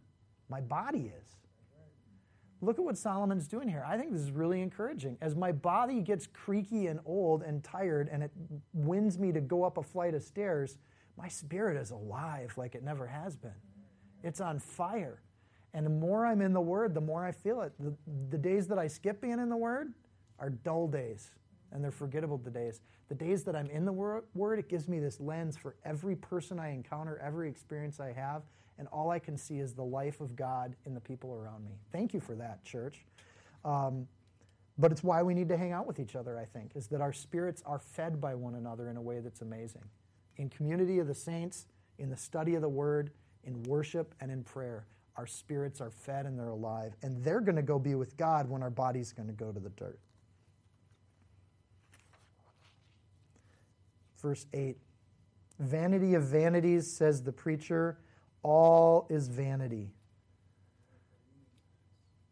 [0.49, 1.35] my body is.
[2.61, 3.85] Look at what Solomon's doing here.
[3.87, 5.17] I think this is really encouraging.
[5.21, 8.31] As my body gets creaky and old and tired and it
[8.73, 10.77] wins me to go up a flight of stairs,
[11.17, 13.51] my spirit is alive like it never has been.
[14.23, 15.21] It's on fire.
[15.73, 17.73] And the more I'm in the Word, the more I feel it.
[17.79, 17.93] The,
[18.29, 19.93] the days that I skip being in the Word
[20.39, 21.31] are dull days
[21.71, 22.81] and they're forgettable the days.
[23.09, 26.59] The days that I'm in the Word, it gives me this lens for every person
[26.59, 28.43] I encounter, every experience I have,
[28.77, 31.71] and all I can see is the life of God in the people around me.
[31.91, 33.05] Thank you for that, church.
[33.63, 34.07] Um,
[34.77, 36.99] but it's why we need to hang out with each other, I think, is that
[36.99, 39.83] our spirits are fed by one another in a way that's amazing.
[40.35, 43.11] In community of the saints, in the study of the word,
[43.45, 46.93] in worship, and in prayer, our spirits are fed and they're alive.
[47.01, 49.59] And they're going to go be with God when our body's going to go to
[49.59, 49.97] the dirt.
[54.25, 54.75] Verse 8
[55.59, 57.99] Vanity of vanities, says the preacher
[58.41, 59.93] all is vanity.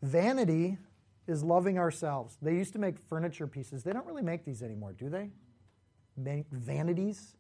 [0.02, 0.80] Vanity
[1.28, 2.36] is loving ourselves.
[2.42, 3.84] They used to make furniture pieces.
[3.84, 5.30] They don't really make these anymore, do they?
[6.18, 7.36] Make vanities.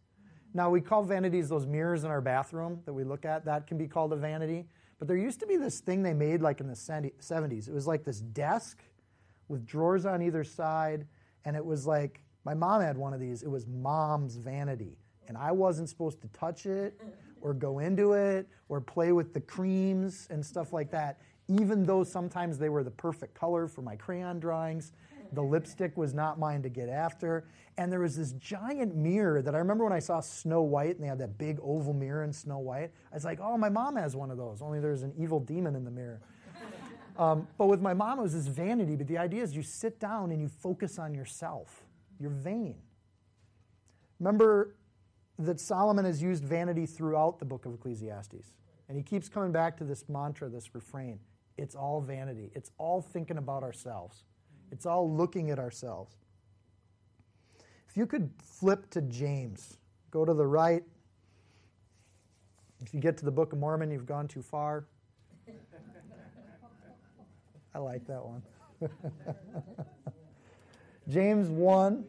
[0.53, 3.45] Now, we call vanities those mirrors in our bathroom that we look at.
[3.45, 4.67] That can be called a vanity.
[4.99, 7.67] But there used to be this thing they made like in the 70s.
[7.67, 8.83] It was like this desk
[9.47, 11.07] with drawers on either side.
[11.43, 13.43] And it was like, my mom had one of these.
[13.43, 14.97] It was mom's vanity.
[15.27, 16.99] And I wasn't supposed to touch it
[17.41, 22.03] or go into it or play with the creams and stuff like that, even though
[22.03, 24.91] sometimes they were the perfect color for my crayon drawings.
[25.31, 27.45] The lipstick was not mine to get after.
[27.77, 31.03] And there was this giant mirror that I remember when I saw Snow White and
[31.03, 32.91] they had that big oval mirror in Snow White.
[33.11, 35.75] I was like, oh, my mom has one of those, only there's an evil demon
[35.75, 36.21] in the mirror.
[37.17, 38.95] Um, but with my mom, it was this vanity.
[38.95, 41.82] But the idea is you sit down and you focus on yourself.
[42.23, 42.77] You're vain.
[44.21, 44.77] Remember
[45.37, 48.53] that Solomon has used vanity throughout the book of Ecclesiastes.
[48.87, 51.19] And he keeps coming back to this mantra, this refrain
[51.57, 52.49] It's all vanity.
[52.55, 54.23] It's all thinking about ourselves.
[54.71, 56.15] It's all looking at ourselves.
[57.89, 60.83] If you could flip to James, go to the right.
[62.79, 64.85] If you get to the Book of Mormon, you've gone too far.
[67.75, 68.43] I like that one.
[71.09, 72.05] James 1,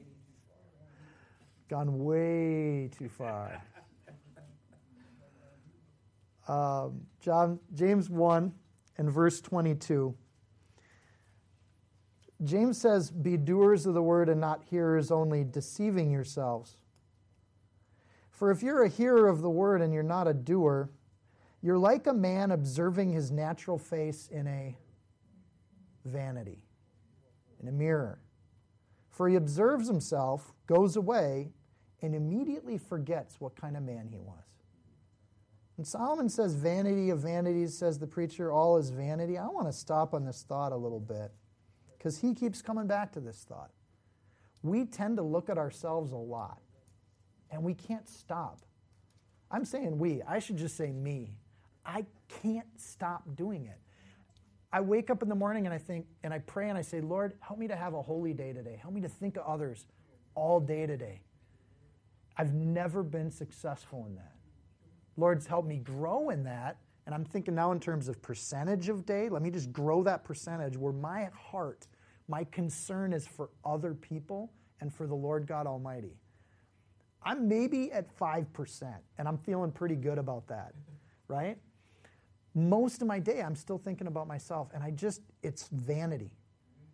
[1.68, 3.60] gone way too far.
[6.46, 8.52] Um, John, James 1
[8.98, 10.14] and verse 22.
[12.44, 16.76] James says, Be doers of the word and not hearers only, deceiving yourselves.
[18.30, 20.90] For if you're a hearer of the word and you're not a doer,
[21.62, 24.76] you're like a man observing his natural face in a
[26.04, 26.62] vanity,
[27.60, 28.18] in a mirror.
[29.14, 31.52] For he observes himself, goes away,
[32.02, 34.42] and immediately forgets what kind of man he was.
[35.76, 39.38] And Solomon says, Vanity of vanities, says the preacher, all is vanity.
[39.38, 41.30] I want to stop on this thought a little bit
[41.96, 43.70] because he keeps coming back to this thought.
[44.62, 46.60] We tend to look at ourselves a lot,
[47.52, 48.58] and we can't stop.
[49.48, 51.38] I'm saying we, I should just say me.
[51.86, 52.04] I
[52.42, 53.78] can't stop doing it.
[54.74, 57.00] I wake up in the morning and I think, and I pray and I say,
[57.00, 58.76] Lord, help me to have a holy day today.
[58.82, 59.86] Help me to think of others
[60.34, 61.20] all day today.
[62.36, 64.32] I've never been successful in that.
[65.16, 66.78] Lord's helped me grow in that.
[67.06, 69.28] And I'm thinking now in terms of percentage of day.
[69.28, 71.86] Let me just grow that percentage where my heart,
[72.26, 76.16] my concern is for other people and for the Lord God Almighty.
[77.22, 80.74] I'm maybe at 5%, and I'm feeling pretty good about that,
[81.28, 81.58] right?
[82.54, 84.70] Most of my day I'm still thinking about myself.
[84.74, 86.30] And I just, it's vanity.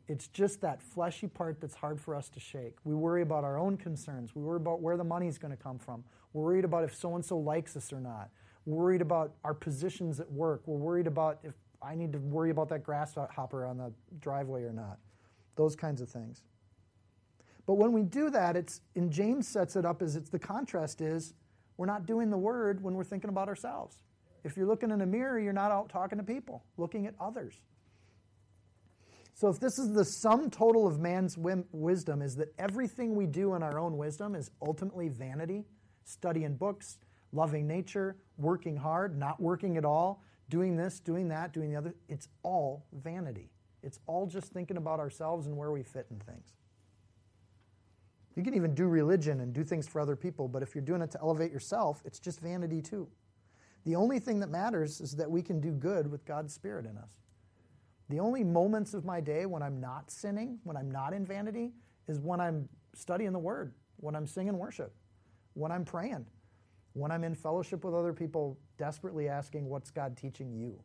[0.09, 2.77] It's just that fleshy part that's hard for us to shake.
[2.85, 4.35] We worry about our own concerns.
[4.35, 6.03] We worry about where the money's going to come from.
[6.33, 8.31] We're worried about if so and so likes us or not.
[8.67, 10.63] We're worried about our positions at work.
[10.67, 14.73] We're worried about if I need to worry about that grasshopper on the driveway or
[14.73, 14.99] not.
[15.57, 16.43] Those kinds of things.
[17.67, 21.01] But when we do that, it's and James sets it up as it's the contrast
[21.01, 21.35] is
[21.77, 23.99] we're not doing the word when we're thinking about ourselves.
[24.45, 27.55] If you're looking in a mirror, you're not out talking to people, looking at others.
[29.35, 33.55] So, if this is the sum total of man's wisdom, is that everything we do
[33.55, 35.65] in our own wisdom is ultimately vanity,
[36.05, 36.99] studying books,
[37.33, 41.95] loving nature, working hard, not working at all, doing this, doing that, doing the other,
[42.09, 43.51] it's all vanity.
[43.83, 46.53] It's all just thinking about ourselves and where we fit in things.
[48.37, 51.03] You can even do religion and do things for other people, but if you're doing
[51.03, 53.09] it to elevate yourself, it's just vanity too.
[53.85, 56.97] The only thing that matters is that we can do good with God's Spirit in
[56.99, 57.11] us.
[58.09, 61.73] The only moments of my day when I'm not sinning, when I'm not in vanity,
[62.09, 64.93] is when I'm studying the Word, when I'm singing worship,
[65.55, 66.27] when I'm praying,
[66.93, 70.83] when I'm in fellowship with other people, desperately asking, What's God teaching you?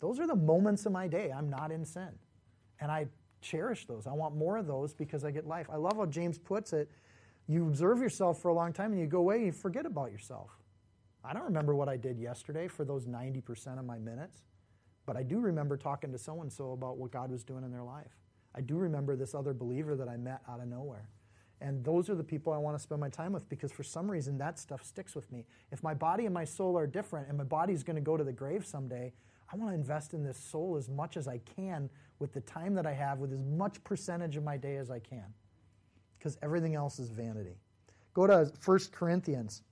[0.00, 2.10] Those are the moments of my day I'm not in sin.
[2.80, 3.06] And I
[3.42, 4.06] cherish those.
[4.06, 5.68] I want more of those because I get life.
[5.70, 6.90] I love how James puts it.
[7.46, 10.50] You observe yourself for a long time and you go away you forget about yourself.
[11.24, 14.42] I don't remember what I did yesterday for those 90% of my minutes,
[15.06, 17.70] but I do remember talking to so and so about what God was doing in
[17.70, 18.16] their life.
[18.54, 21.08] I do remember this other believer that I met out of nowhere.
[21.60, 24.10] And those are the people I want to spend my time with because for some
[24.10, 25.46] reason that stuff sticks with me.
[25.70, 28.24] If my body and my soul are different and my body's going to go to
[28.24, 29.12] the grave someday,
[29.52, 32.74] I want to invest in this soul as much as I can with the time
[32.74, 35.34] that I have, with as much percentage of my day as I can.
[36.18, 37.58] Because everything else is vanity.
[38.12, 39.62] Go to 1 Corinthians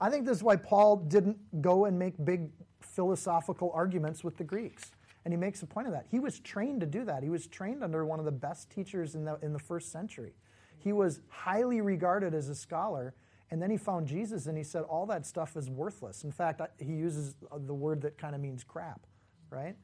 [0.00, 4.44] I think this is why Paul didn't go and make big philosophical arguments with the
[4.44, 4.92] Greeks.
[5.24, 6.06] And he makes a point of that.
[6.10, 7.22] He was trained to do that.
[7.22, 10.32] He was trained under one of the best teachers in the, in the first century.
[10.78, 13.14] He was highly regarded as a scholar.
[13.50, 16.24] And then he found Jesus and he said, all that stuff is worthless.
[16.24, 19.06] In fact, he uses the word that kind of means crap,
[19.50, 19.76] right?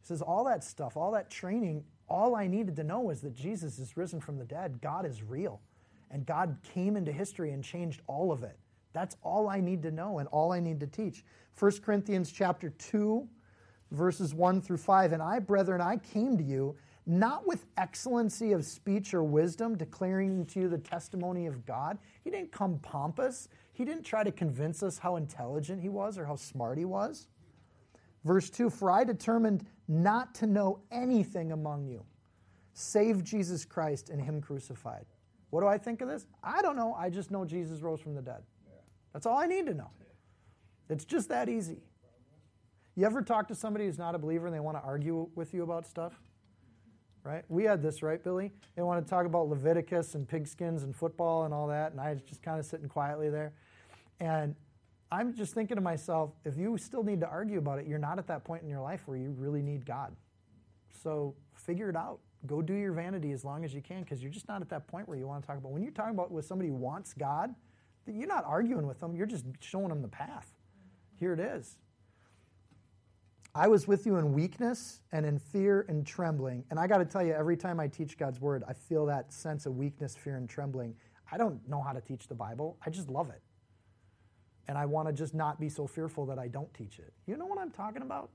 [0.00, 3.34] He says, all that stuff, all that training, all I needed to know was that
[3.34, 4.80] Jesus is risen from the dead.
[4.80, 5.60] God is real.
[6.10, 8.58] And God came into history and changed all of it.
[8.92, 11.24] That's all I need to know and all I need to teach.
[11.58, 13.28] 1 Corinthians chapter 2
[13.90, 16.76] verses 1 through 5 and I brethren I came to you
[17.06, 21.98] not with excellency of speech or wisdom declaring to you the testimony of God.
[22.22, 23.48] He didn't come pompous.
[23.72, 27.26] He didn't try to convince us how intelligent he was or how smart he was.
[28.24, 32.04] Verse 2 For I determined not to know anything among you
[32.72, 35.04] save Jesus Christ and him crucified.
[35.50, 36.26] What do I think of this?
[36.42, 36.94] I don't know.
[36.94, 38.42] I just know Jesus rose from the dead.
[39.12, 39.90] That's all I need to know.
[40.88, 41.82] It's just that easy.
[42.96, 45.54] You ever talk to somebody who's not a believer and they want to argue with
[45.54, 46.20] you about stuff?
[47.22, 47.44] Right?
[47.48, 48.50] We had this, right, Billy?
[48.76, 52.12] They want to talk about Leviticus and pigskins and football and all that, and I
[52.12, 53.52] was just kind of sitting quietly there.
[54.20, 54.54] And
[55.12, 58.18] I'm just thinking to myself, if you still need to argue about it, you're not
[58.18, 60.14] at that point in your life where you really need God.
[61.02, 62.20] So figure it out.
[62.46, 64.86] Go do your vanity as long as you can because you're just not at that
[64.86, 65.72] point where you want to talk about.
[65.72, 67.54] When you're talking about with somebody who wants God,
[68.06, 70.50] you're not arguing with them, you're just showing them the path.
[71.18, 71.76] Here it is.
[73.54, 76.64] I was with you in weakness and in fear and trembling.
[76.70, 79.32] And I got to tell you, every time I teach God's word, I feel that
[79.32, 80.94] sense of weakness, fear, and trembling.
[81.32, 83.42] I don't know how to teach the Bible, I just love it.
[84.68, 87.12] And I want to just not be so fearful that I don't teach it.
[87.26, 88.30] You know what I'm talking about?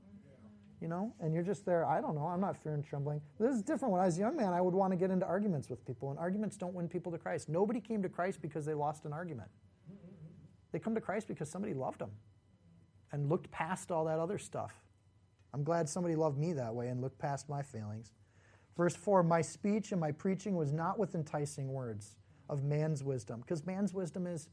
[0.86, 1.84] You know, and you're just there.
[1.84, 2.28] I don't know.
[2.28, 3.20] I'm not fear and trembling.
[3.40, 3.92] This is different.
[3.92, 6.12] When I was a young man, I would want to get into arguments with people,
[6.12, 7.50] and arguments don't win people to Christ.
[7.50, 9.50] Nobody came to Christ because they lost an argument.
[10.72, 12.12] They come to Christ because somebody loved them
[13.12, 14.74] and looked past all that other stuff
[15.56, 18.12] I'm glad somebody loved me that way and looked past my failings.
[18.76, 22.18] Verse 4 My speech and my preaching was not with enticing words
[22.50, 24.50] of man's wisdom, because man's wisdom is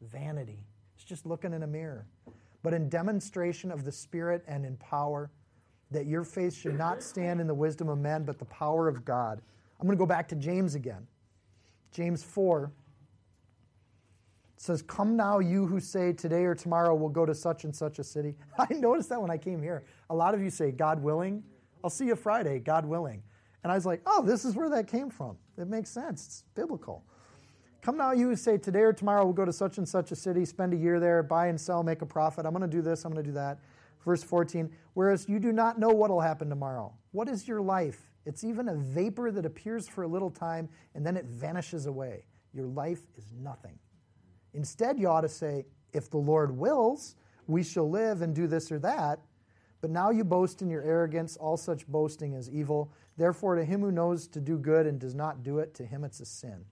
[0.00, 0.64] vanity.
[0.94, 2.06] It's just looking in a mirror.
[2.62, 5.32] But in demonstration of the Spirit and in power,
[5.90, 9.04] that your faith should not stand in the wisdom of men, but the power of
[9.04, 9.40] God.
[9.80, 11.06] I'm going to go back to James again.
[11.92, 12.72] James 4
[14.56, 17.98] says, Come now, you who say today or tomorrow we'll go to such and such
[17.98, 18.34] a city.
[18.58, 19.84] I noticed that when I came here.
[20.10, 21.42] A lot of you say, God willing.
[21.82, 23.22] I'll see you Friday, God willing.
[23.62, 25.36] And I was like, oh, this is where that came from.
[25.56, 26.26] It makes sense.
[26.26, 27.04] It's biblical.
[27.82, 30.16] Come now, you who say today or tomorrow we'll go to such and such a
[30.16, 32.46] city, spend a year there, buy and sell, make a profit.
[32.46, 33.58] I'm going to do this, I'm going to do that.
[34.04, 36.92] Verse 14, whereas you do not know what will happen tomorrow.
[37.12, 38.10] What is your life?
[38.26, 42.26] It's even a vapor that appears for a little time and then it vanishes away.
[42.52, 43.78] Your life is nothing.
[44.52, 48.70] Instead, you ought to say, if the Lord wills, we shall live and do this
[48.70, 49.20] or that.
[49.80, 51.36] But now you boast in your arrogance.
[51.36, 52.92] All such boasting is evil.
[53.16, 56.04] Therefore, to him who knows to do good and does not do it, to him
[56.04, 56.64] it's a sin.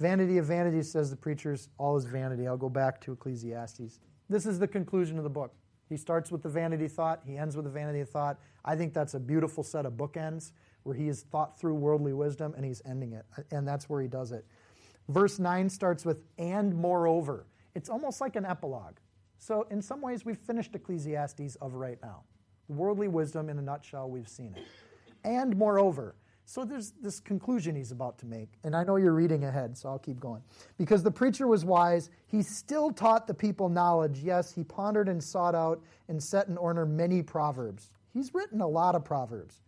[0.00, 2.48] Vanity of vanities, says the preachers, all is vanity.
[2.48, 4.00] I'll go back to Ecclesiastes.
[4.30, 5.54] This is the conclusion of the book.
[5.90, 8.38] He starts with the vanity thought, he ends with the vanity thought.
[8.64, 10.52] I think that's a beautiful set of bookends
[10.84, 13.26] where he has thought through worldly wisdom and he's ending it.
[13.50, 14.46] And that's where he does it.
[15.08, 17.46] Verse 9 starts with, and moreover.
[17.74, 18.96] It's almost like an epilogue.
[19.38, 22.24] So, in some ways, we've finished Ecclesiastes of right now.
[22.68, 24.64] Worldly wisdom, in a nutshell, we've seen it.
[25.24, 26.14] And moreover,
[26.50, 28.48] so there's this conclusion he's about to make.
[28.64, 30.42] And I know you're reading ahead, so I'll keep going.
[30.78, 34.20] Because the preacher was wise, he still taught the people knowledge.
[34.20, 37.90] Yes, he pondered and sought out and set in order many proverbs.
[38.12, 39.60] He's written a lot of proverbs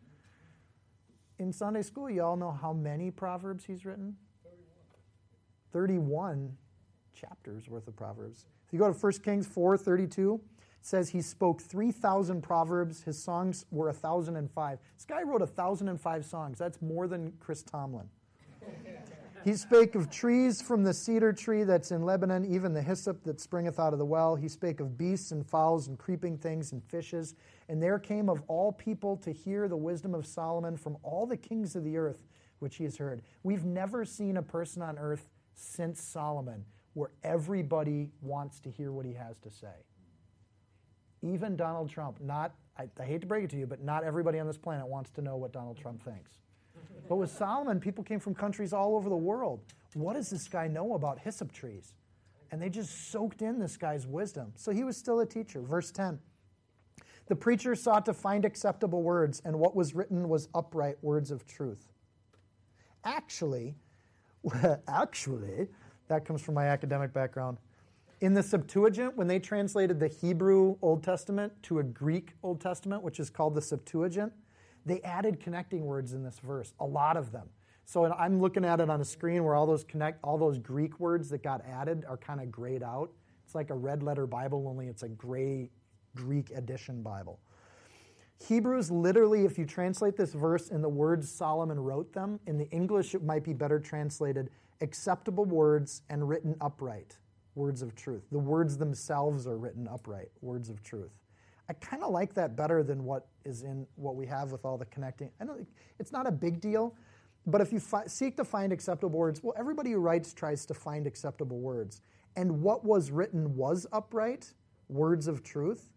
[1.42, 4.16] in Sunday school, you all know how many Proverbs he's written?
[5.72, 5.98] 31.
[5.98, 6.56] 31
[7.12, 8.46] chapters worth of Proverbs.
[8.66, 10.40] If you go to 1 Kings 4 32, it
[10.82, 13.02] says he spoke 3,000 Proverbs.
[13.02, 14.78] His songs were 1,005.
[14.96, 16.58] This guy wrote 1,005 songs.
[16.58, 18.08] That's more than Chris Tomlin.
[19.44, 23.40] He spake of trees from the cedar tree that's in Lebanon, even the hyssop that
[23.40, 24.36] springeth out of the well.
[24.36, 27.34] He spake of beasts and fowls and creeping things and fishes.
[27.68, 31.36] And there came of all people to hear the wisdom of Solomon from all the
[31.36, 32.22] kings of the earth,
[32.60, 33.22] which he has heard.
[33.42, 36.64] We've never seen a person on earth since Solomon
[36.94, 39.74] where everybody wants to hear what he has to say.
[41.22, 44.38] Even Donald Trump, not, I, I hate to break it to you, but not everybody
[44.38, 46.38] on this planet wants to know what Donald Trump thinks.
[47.08, 49.60] But with Solomon, people came from countries all over the world.
[49.94, 51.94] What does this guy know about hyssop trees?
[52.50, 54.52] And they just soaked in this guy's wisdom.
[54.56, 55.60] So he was still a teacher.
[55.60, 56.18] Verse 10
[57.26, 61.46] The preacher sought to find acceptable words, and what was written was upright words of
[61.46, 61.92] truth.
[63.04, 63.74] Actually,
[64.88, 65.68] actually,
[66.08, 67.58] that comes from my academic background.
[68.22, 73.02] In the Septuagint, when they translated the Hebrew Old Testament to a Greek Old Testament,
[73.02, 74.32] which is called the Septuagint,
[74.86, 77.48] they added connecting words in this verse, a lot of them.
[77.84, 81.00] So I'm looking at it on a screen where all those connect, all those Greek
[81.00, 83.10] words that got added are kind of grayed out.
[83.44, 85.68] It's like a red letter Bible, only it's a gray
[86.14, 87.40] Greek edition Bible.
[88.46, 92.70] Hebrews literally, if you translate this verse in the words Solomon wrote them, in the
[92.70, 94.48] English it might be better translated
[94.80, 97.16] acceptable words and written upright,
[97.54, 98.22] words of truth.
[98.30, 101.12] The words themselves are written upright, words of truth.
[101.68, 104.76] I kind of like that better than what is in what we have with all
[104.76, 105.30] the connecting.
[105.40, 105.56] I know
[105.98, 106.94] it's not a big deal,
[107.46, 110.74] but if you fi- seek to find acceptable words, well, everybody who writes tries to
[110.74, 112.00] find acceptable words.
[112.36, 114.52] And what was written was upright,
[114.88, 115.90] words of truth.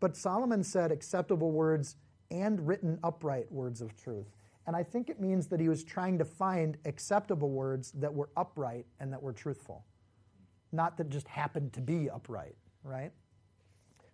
[0.00, 1.96] But Solomon said acceptable words
[2.30, 4.26] and written upright words of truth.
[4.66, 8.30] And I think it means that he was trying to find acceptable words that were
[8.36, 9.84] upright and that were truthful,
[10.72, 13.12] not that just happened to be upright, right?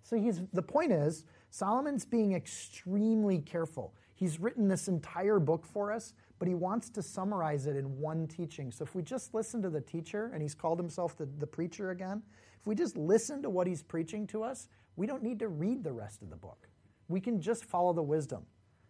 [0.02, 3.94] So he's, the point is, Solomon's being extremely careful.
[4.14, 8.26] He's written this entire book for us, but he wants to summarize it in one
[8.26, 8.72] teaching.
[8.72, 11.90] So if we just listen to the teacher, and he's called himself the, the preacher
[11.90, 12.22] again,
[12.61, 15.84] if we just listen to what he's preaching to us, we don't need to read
[15.84, 16.68] the rest of the book.
[17.09, 18.44] We can just follow the wisdom.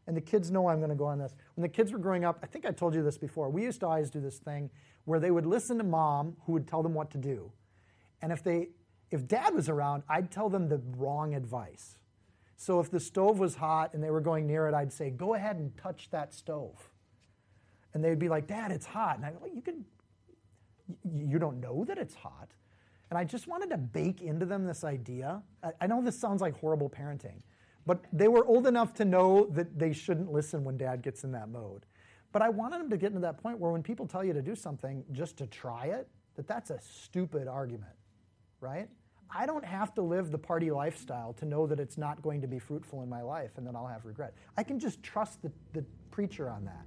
[0.06, 1.34] And the kids know I'm going to go on this.
[1.54, 3.80] When the kids were growing up, I think I told you this before, we used
[3.80, 4.70] to always do this thing
[5.04, 7.52] where they would listen to mom who would tell them what to do.
[8.22, 8.68] And if they
[9.10, 11.96] if dad was around, I'd tell them the wrong advice.
[12.56, 15.34] So if the stove was hot and they were going near it, I'd say, "Go
[15.34, 16.90] ahead and touch that stove."
[17.94, 19.84] And they'd be like, "Dad, it's hot." And I go, "You can
[21.04, 22.54] you don't know that it's hot."
[23.10, 25.42] And I just wanted to bake into them this idea.
[25.80, 27.40] I know this sounds like horrible parenting,
[27.86, 31.32] but they were old enough to know that they shouldn't listen when dad gets in
[31.32, 31.86] that mode.
[32.32, 34.42] But I wanted them to get into that point where when people tell you to
[34.42, 36.06] do something just to try it,
[36.36, 37.96] that that's a stupid argument,
[38.60, 38.88] right?
[39.30, 42.46] I don't have to live the party lifestyle to know that it's not going to
[42.46, 44.34] be fruitful in my life and then I'll have regret.
[44.56, 46.84] I can just trust the, the preacher on that.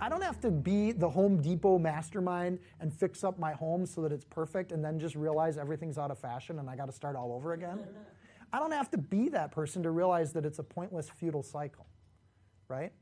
[0.00, 4.00] I don't have to be the Home Depot mastermind and fix up my home so
[4.02, 6.92] that it's perfect and then just realize everything's out of fashion and I got to
[6.92, 7.80] start all over again.
[8.52, 11.86] I don't have to be that person to realize that it's a pointless, futile cycle,
[12.68, 12.92] right?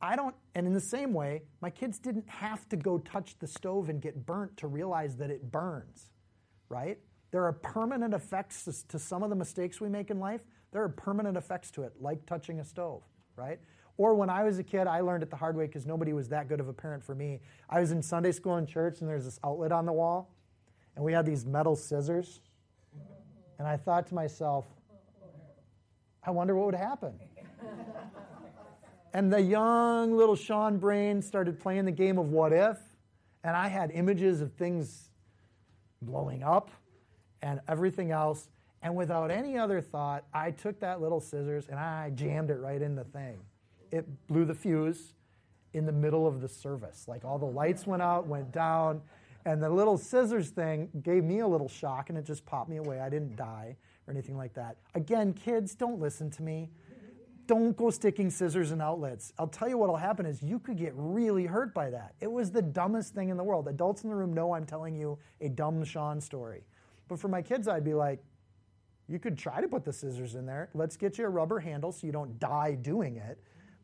[0.00, 3.46] I don't, and in the same way, my kids didn't have to go touch the
[3.46, 6.10] stove and get burnt to realize that it burns,
[6.68, 6.98] right?
[7.30, 10.42] There are permanent effects to some of the mistakes we make in life.
[10.72, 13.02] There are permanent effects to it, like touching a stove,
[13.36, 13.58] right?
[13.98, 16.28] Or when I was a kid, I learned it the hard way because nobody was
[16.28, 17.40] that good of a parent for me.
[17.68, 20.30] I was in Sunday school and church, and there's this outlet on the wall,
[20.94, 22.40] and we had these metal scissors.
[23.58, 24.66] And I thought to myself,
[26.22, 27.14] I wonder what would happen.
[29.14, 32.78] and the young little Seann Brain started playing the game of what if,
[33.44, 35.08] and I had images of things
[36.02, 36.70] blowing up
[37.42, 38.48] and everything else.
[38.82, 42.80] And without any other thought, I took that little scissors and I jammed it right
[42.80, 43.38] in the thing.
[43.90, 45.14] It blew the fuse
[45.72, 47.06] in the middle of the service.
[47.08, 49.02] Like all the lights went out, went down,
[49.44, 52.78] and the little scissors thing gave me a little shock and it just popped me
[52.78, 53.00] away.
[53.00, 53.76] I didn't die
[54.06, 54.76] or anything like that.
[54.94, 56.70] Again, kids, don't listen to me.
[57.46, 59.32] Don't go sticking scissors in outlets.
[59.38, 62.14] I'll tell you what will happen is you could get really hurt by that.
[62.20, 63.68] It was the dumbest thing in the world.
[63.68, 66.64] Adults in the room know I'm telling you a dumb Seann story.
[67.08, 68.22] But for my kids, I'd be like,
[69.08, 70.68] you could try to put the scissors in there.
[70.74, 73.38] Let's get you a rubber handle so you don't die doing it.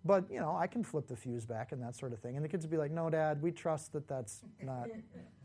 [0.04, 2.34] But, you know, I can flip the fuse back and that sort of thing.
[2.34, 4.88] And the kids would be like, no, Dad, we trust that that's not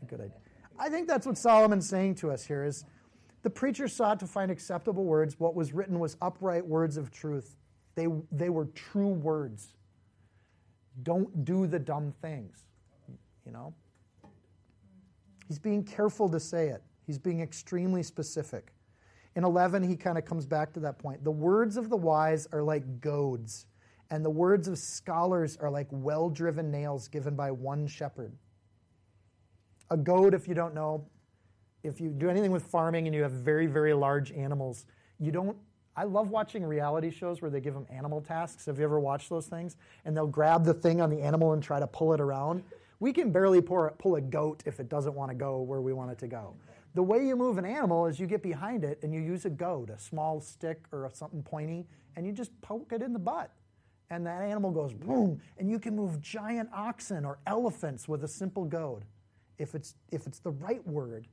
[0.02, 0.38] a good idea.
[0.78, 2.84] I think that's what Solomon's saying to us here is
[3.42, 5.38] the preacher sought to find acceptable words.
[5.38, 7.56] What was written was upright words of truth.
[7.94, 9.74] They, they were true words.
[11.04, 12.64] Don't do the dumb things,
[13.46, 13.74] you know?
[15.46, 16.82] He's being careful to say it.
[17.08, 18.74] He's being extremely specific.
[19.34, 21.24] In 11, he kind of comes back to that point.
[21.24, 23.64] The words of the wise are like goads,
[24.10, 28.36] and the words of scholars are like well driven nails given by one shepherd.
[29.90, 31.06] A goad, if you don't know,
[31.82, 34.84] if you do anything with farming and you have very, very large animals,
[35.18, 35.56] you don't.
[35.96, 38.66] I love watching reality shows where they give them animal tasks.
[38.66, 39.78] Have you ever watched those things?
[40.04, 42.64] And they'll grab the thing on the animal and try to pull it around.
[43.00, 46.10] We can barely pull a goat if it doesn't want to go where we want
[46.10, 46.54] it to go.
[46.98, 49.50] The way you move an animal is you get behind it and you use a
[49.50, 51.86] goad, a small stick or something pointy,
[52.16, 53.52] and you just poke it in the butt.
[54.10, 58.26] And that animal goes boom, and you can move giant oxen or elephants with a
[58.26, 59.04] simple goad.
[59.58, 61.28] If it's, if it's the right word,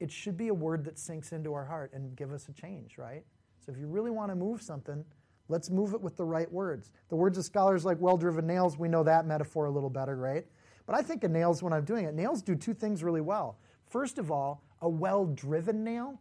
[0.00, 2.98] it should be a word that sinks into our heart and give us a change,
[2.98, 3.22] right?
[3.64, 5.04] So if you really want to move something,
[5.46, 6.90] let's move it with the right words.
[7.10, 10.16] The words of scholars like well driven nails, we know that metaphor a little better,
[10.16, 10.44] right?
[10.84, 12.14] But I think of nails when I'm doing it.
[12.14, 13.60] Nails do two things really well.
[13.86, 16.20] First of all, a well driven nail,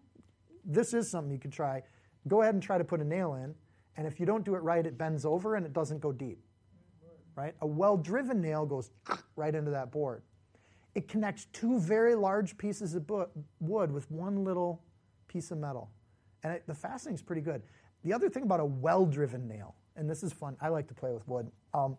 [0.66, 1.84] this is something you could try.
[2.28, 3.54] Go ahead and try to put a nail in,
[3.96, 6.40] and if you don't do it right, it bends over and it doesn't go deep.
[7.36, 7.54] Right?
[7.62, 8.90] A well driven nail goes
[9.36, 10.24] right into that board.
[10.96, 13.10] It connects two very large pieces of
[13.60, 14.82] wood with one little
[15.28, 15.92] piece of metal.
[16.44, 17.62] And it, the fastening is pretty good.
[18.04, 20.96] The other thing about a well driven nail, and this is fun, I like to
[20.96, 21.52] play with wood.
[21.76, 21.98] Um,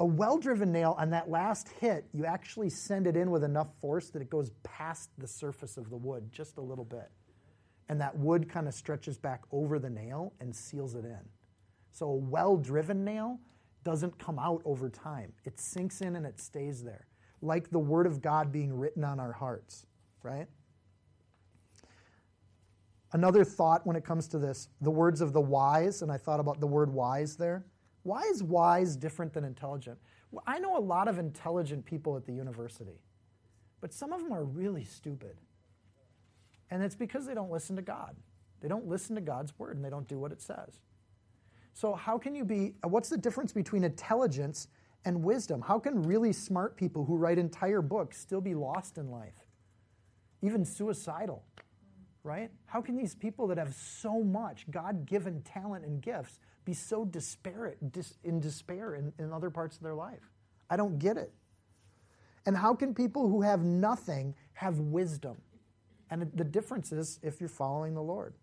[0.00, 3.68] a well driven nail, on that last hit, you actually send it in with enough
[3.80, 7.10] force that it goes past the surface of the wood just a little bit.
[7.88, 11.20] And that wood kind of stretches back over the nail and seals it in.
[11.92, 13.38] So a well driven nail
[13.84, 17.06] doesn't come out over time, it sinks in and it stays there,
[17.42, 19.86] like the Word of God being written on our hearts,
[20.22, 20.48] right?
[23.14, 26.40] Another thought when it comes to this the words of the wise, and I thought
[26.40, 27.64] about the word wise there.
[28.04, 29.98] Why is wise different than intelligent?
[30.30, 33.00] Well, I know a lot of intelligent people at the university,
[33.80, 35.36] but some of them are really stupid.
[36.70, 38.14] And it's because they don't listen to God.
[38.60, 40.80] They don't listen to God's word and they don't do what it says.
[41.72, 44.68] So, how can you be, uh, what's the difference between intelligence
[45.04, 45.60] and wisdom?
[45.60, 49.48] How can really smart people who write entire books still be lost in life?
[50.40, 51.42] Even suicidal,
[52.22, 52.50] right?
[52.66, 57.04] How can these people that have so much God given talent and gifts be so
[57.04, 57.78] disparate,
[58.24, 60.32] in despair in, in other parts of their life?
[60.70, 61.32] I don't get it.
[62.46, 65.36] And how can people who have nothing have wisdom?
[66.10, 68.34] And the difference is if you're following the Lord.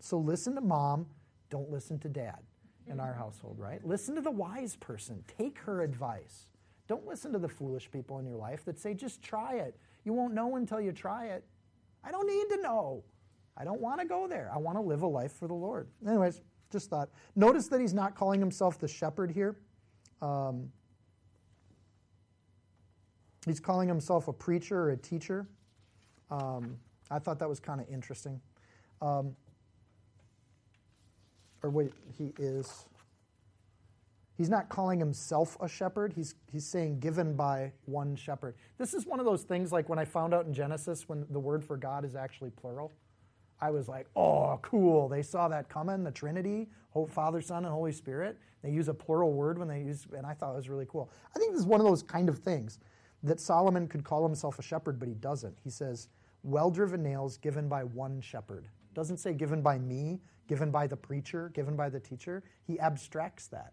[0.00, 1.06] So listen to mom,
[1.50, 2.38] don't listen to dad
[2.88, 3.84] in our household, right?
[3.84, 6.50] Listen to the wise person, take her advice.
[6.88, 9.76] Don't listen to the foolish people in your life that say, just try it.
[10.04, 11.44] You won't know until you try it.
[12.04, 13.02] I don't need to know.
[13.56, 14.50] I don't want to go there.
[14.54, 15.88] I want to live a life for the Lord.
[16.06, 16.40] Anyways,
[16.70, 17.08] just thought.
[17.34, 19.56] Notice that he's not calling himself the shepherd here.
[20.20, 20.70] Um,
[23.44, 25.46] he's calling himself a preacher or a teacher.
[26.30, 26.76] Um,
[27.10, 28.40] I thought that was kind of interesting.
[29.00, 29.36] Um,
[31.62, 32.86] or wait, he is.
[34.36, 36.12] He's not calling himself a shepherd.
[36.14, 38.54] He's, he's saying given by one shepherd.
[38.76, 41.40] This is one of those things like when I found out in Genesis when the
[41.40, 42.92] word for God is actually plural.
[43.60, 45.08] I was like, oh, cool.
[45.08, 46.68] They saw that coming, the Trinity,
[47.08, 48.38] Father, Son, and Holy Spirit.
[48.62, 51.10] They use a plural word when they use, and I thought it was really cool.
[51.34, 52.78] I think this is one of those kind of things
[53.22, 55.58] that Solomon could call himself a shepherd, but he doesn't.
[55.62, 56.08] He says,
[56.42, 58.68] well driven nails given by one shepherd.
[58.94, 62.42] Doesn't say given by me, given by the preacher, given by the teacher.
[62.66, 63.72] He abstracts that.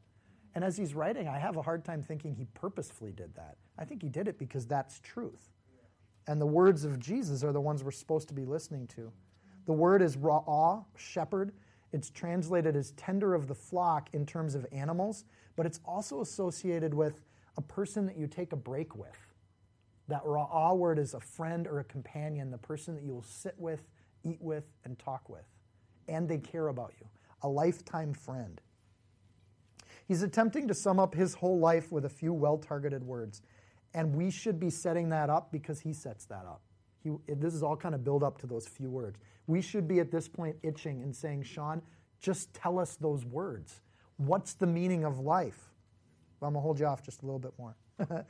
[0.55, 3.57] And as he's writing, I have a hard time thinking he purposefully did that.
[3.77, 5.49] I think he did it because that's truth.
[6.27, 9.11] And the words of Jesus are the ones we're supposed to be listening to.
[9.65, 11.53] The word is ra'ah, shepherd.
[11.91, 16.93] It's translated as tender of the flock in terms of animals, but it's also associated
[16.93, 17.21] with
[17.57, 19.33] a person that you take a break with.
[20.07, 23.55] That ra'ah word is a friend or a companion, the person that you will sit
[23.57, 23.87] with,
[24.23, 25.45] eat with, and talk with.
[26.07, 27.07] And they care about you.
[27.43, 28.59] A lifetime friend.
[30.05, 33.41] He's attempting to sum up his whole life with a few well targeted words.
[33.93, 36.61] And we should be setting that up because he sets that up.
[37.03, 39.19] He, this is all kind of build up to those few words.
[39.47, 41.81] We should be at this point itching and saying, Seann,
[42.19, 43.81] just tell us those words.
[44.17, 45.69] What's the meaning of life?
[46.39, 47.75] Well, I'm going to hold you off just a little bit more.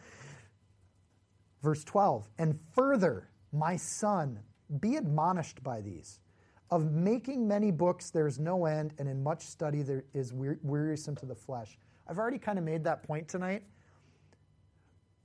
[1.62, 4.40] Verse 12, and further, my son,
[4.82, 6.20] be admonished by these.
[6.72, 11.26] Of making many books, there's no end, and in much study, there is wearisome to
[11.26, 11.78] the flesh.
[12.08, 13.64] I've already kind of made that point tonight.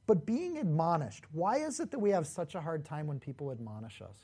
[0.09, 3.52] But being admonished, why is it that we have such a hard time when people
[3.52, 4.16] admonish us?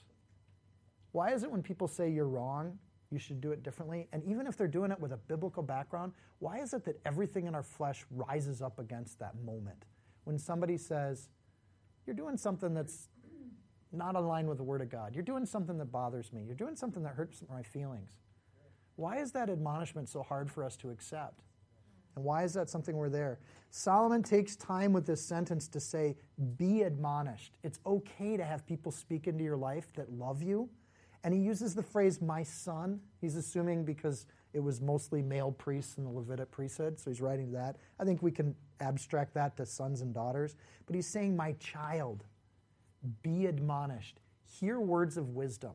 [1.12, 2.78] Why is it when people say you're wrong,
[3.10, 4.08] you should do it differently?
[4.10, 7.46] And even if they're doing it with a biblical background, why is it that everything
[7.46, 9.84] in our flesh rises up against that moment?
[10.24, 11.28] When somebody says,
[12.06, 13.10] you're doing something that's
[13.92, 16.76] not aligned with the Word of God, you're doing something that bothers me, you're doing
[16.76, 18.12] something that hurts my feelings.
[18.96, 21.42] Why is that admonishment so hard for us to accept?
[22.16, 23.38] And why is that something we're there?
[23.70, 26.16] Solomon takes time with this sentence to say,
[26.56, 27.56] be admonished.
[27.62, 30.68] It's okay to have people speak into your life that love you.
[31.24, 33.00] And he uses the phrase, my son.
[33.20, 37.50] He's assuming because it was mostly male priests in the Levitic priesthood, so he's writing
[37.52, 37.76] that.
[37.98, 40.54] I think we can abstract that to sons and daughters.
[40.86, 42.24] But he's saying, my child,
[43.22, 44.20] be admonished.
[44.44, 45.72] Hear words of wisdom,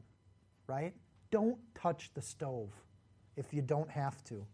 [0.67, 0.93] right?
[1.31, 2.71] Don't touch the stove
[3.35, 4.45] if you don't have to.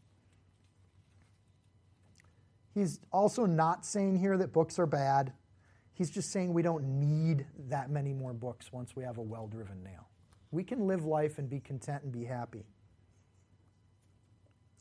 [2.75, 5.31] He's also not saying here that books are bad.
[5.93, 9.47] He's just saying we don't need that many more books once we have a well
[9.47, 10.09] driven nail.
[10.51, 12.65] We can live life and be content and be happy.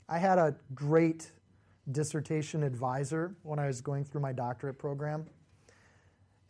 [0.09, 1.31] I had a great
[1.93, 5.27] dissertation advisor when I was going through my doctorate program.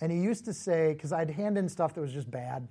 [0.00, 2.66] And he used to say, because I'd hand in stuff that was just bad,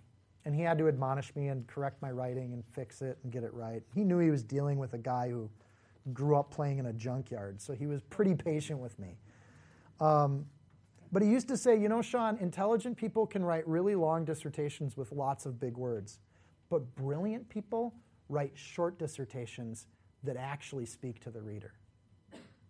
[0.45, 3.43] and he had to admonish me and correct my writing and fix it and get
[3.43, 3.83] it right.
[3.93, 5.49] He knew he was dealing with a guy who
[6.11, 9.17] grew up playing in a junkyard, so he was pretty patient with me.
[9.99, 10.45] Um,
[11.11, 14.97] but he used to say, you know, Seann, intelligent people can write really long dissertations
[14.97, 16.19] with lots of big words,
[16.69, 17.93] but brilliant people
[18.29, 19.85] write short dissertations
[20.23, 21.73] that actually speak to the reader.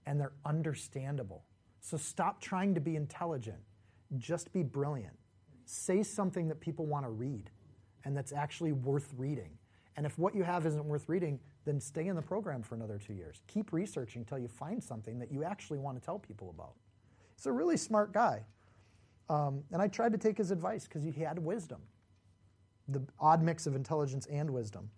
[0.06, 1.46] And they're understandable.
[1.80, 3.60] So stop trying to be intelligent.
[4.18, 5.18] Just be brilliant.
[5.66, 7.50] Say something that people want to read
[8.04, 9.52] and that's actually worth reading.
[9.96, 12.98] And if what you have isn't worth reading, then stay in the program for another
[12.98, 13.42] two years.
[13.48, 16.74] Keep researching until you find something that you actually want to tell people about.
[17.36, 18.44] He's a really smart guy.
[19.30, 21.82] Um, and I tried to take his advice because he had wisdom
[22.90, 24.90] the odd mix of intelligence and wisdom.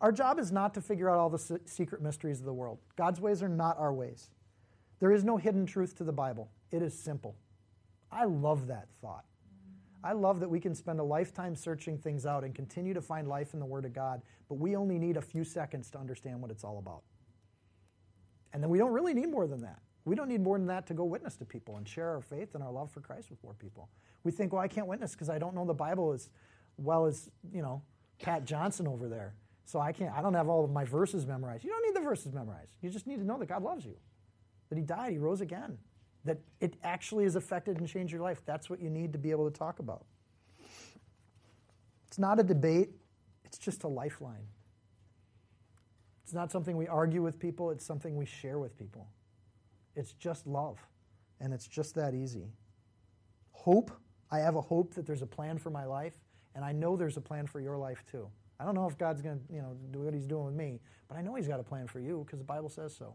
[0.00, 2.78] Our job is not to figure out all the secret mysteries of the world.
[2.96, 4.30] God's ways are not our ways.
[5.00, 7.36] There is no hidden truth to the Bible, it is simple.
[8.10, 9.24] I love that thought.
[10.02, 13.26] I love that we can spend a lifetime searching things out and continue to find
[13.26, 16.40] life in the Word of God, but we only need a few seconds to understand
[16.40, 17.02] what it's all about.
[18.52, 19.80] And then we don't really need more than that.
[20.04, 22.54] We don't need more than that to go witness to people and share our faith
[22.54, 23.90] and our love for Christ with more people.
[24.24, 26.30] We think, well, I can't witness because I don't know the Bible as
[26.78, 27.82] well as, you know,
[28.22, 29.34] Pat Johnson over there.
[29.66, 31.62] So I can't, I don't have all of my verses memorized.
[31.62, 32.72] You don't need the verses memorized.
[32.80, 33.96] You just need to know that God loves you,
[34.70, 35.76] that He died, He rose again,
[36.24, 38.42] that it actually has affected and changed your life.
[38.44, 40.04] That's what you need to be able to talk about.
[42.06, 42.90] It's not a debate,
[43.44, 44.46] it's just a lifeline.
[46.24, 49.08] It's not something we argue with people, it's something we share with people.
[49.96, 50.78] It's just love,
[51.40, 52.52] and it's just that easy.
[53.52, 53.90] Hope,
[54.30, 56.20] I have a hope that there's a plan for my life,
[56.54, 58.28] and I know there's a plan for your life too.
[58.60, 60.80] I don't know if God's going to, you know, do what he's doing with me,
[61.08, 63.14] but I know he's got a plan for you because the Bible says so.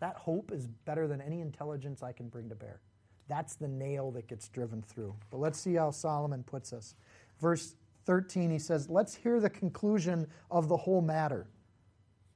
[0.00, 2.80] That hope is better than any intelligence I can bring to bear.
[3.28, 5.14] That's the nail that gets driven through.
[5.30, 6.94] But let's see how Solomon puts us.
[7.40, 7.74] Verse
[8.06, 11.46] 13, he says, Let's hear the conclusion of the whole matter.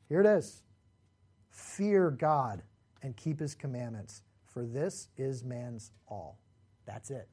[0.09, 0.63] Here it is
[1.51, 2.63] Fear God
[3.03, 6.39] and keep his commandments, for this is man's all.
[6.87, 7.29] That's it.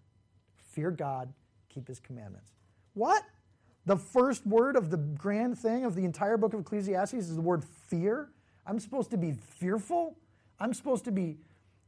[0.56, 1.34] Fear God,
[1.70, 2.52] keep his commandments.
[2.94, 3.24] What?
[3.86, 7.42] The first word of the grand thing of the entire book of Ecclesiastes is the
[7.42, 8.30] word fear.
[8.66, 10.18] I'm supposed to be fearful.
[10.60, 11.38] I'm supposed to be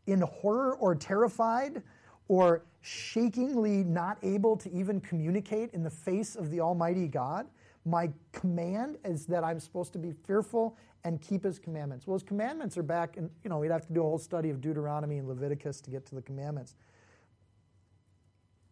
[0.08, 1.84] in horror or terrified
[2.28, 7.48] or shakingly not able to even communicate in the face of the Almighty God.
[7.86, 12.08] My command is that I'm supposed to be fearful and keep his commandments.
[12.08, 14.50] Well, his commandments are back, and you know, we'd have to do a whole study
[14.50, 16.76] of Deuteronomy and Leviticus to get to the commandments.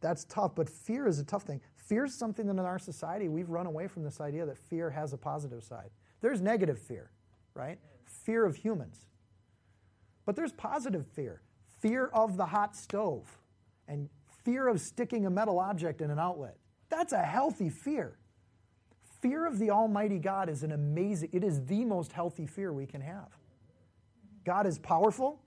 [0.02, 1.60] That's tough, but fear is a tough thing.
[1.76, 4.90] Fear is something that in our society we've run away from this idea that fear
[4.92, 5.90] has a positive side.
[6.22, 7.10] There's negative fear,
[7.60, 7.78] right?
[8.06, 9.06] Fear of humans.
[10.26, 11.42] But there's positive fear
[11.82, 13.38] fear of the hot stove
[13.88, 14.10] and
[14.44, 16.58] fear of sticking a metal object in an outlet.
[16.90, 18.18] That's a healthy fear.
[19.22, 22.86] Fear of the Almighty God is an amazing, it is the most healthy fear we
[22.86, 23.30] can have.
[24.46, 25.42] God is powerful.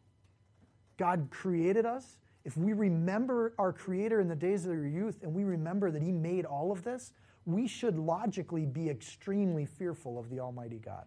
[0.96, 2.16] God created us.
[2.44, 6.02] If we remember our Creator in the days of our youth and we remember that
[6.02, 7.12] He made all of this,
[7.44, 11.04] we should logically be extremely fearful of the Almighty God.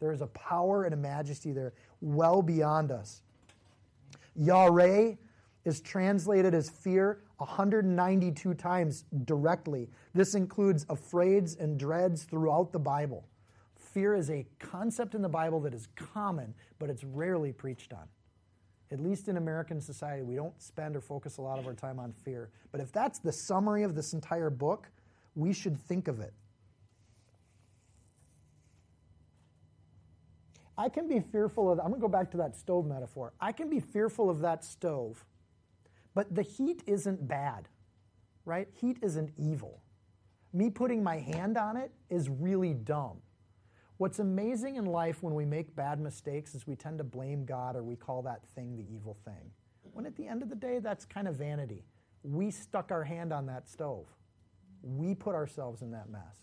[0.00, 3.22] There is a power and a majesty there well beyond us.
[4.36, 5.14] Yahweh
[5.64, 9.88] is translated as fear 192 times directly.
[10.14, 13.26] This includes afraids and dreads throughout the Bible.
[13.76, 18.08] Fear is a concept in the Bible that is common, but it's rarely preached on.
[18.90, 21.98] At least in American society, we don't spend or focus a lot of our time
[21.98, 22.50] on fear.
[22.70, 24.88] But if that's the summary of this entire book,
[25.34, 26.32] we should think of it.
[30.76, 33.32] I can be fearful of, I'm going to go back to that stove metaphor.
[33.40, 35.24] I can be fearful of that stove
[36.14, 37.68] but the heat isn't bad,
[38.44, 38.68] right?
[38.72, 39.82] Heat isn't evil.
[40.52, 43.18] Me putting my hand on it is really dumb.
[43.96, 47.76] What's amazing in life when we make bad mistakes is we tend to blame God
[47.76, 49.50] or we call that thing the evil thing.
[49.92, 51.84] When at the end of the day, that's kind of vanity.
[52.22, 54.06] We stuck our hand on that stove.
[54.82, 56.38] We put ourselves in that mess.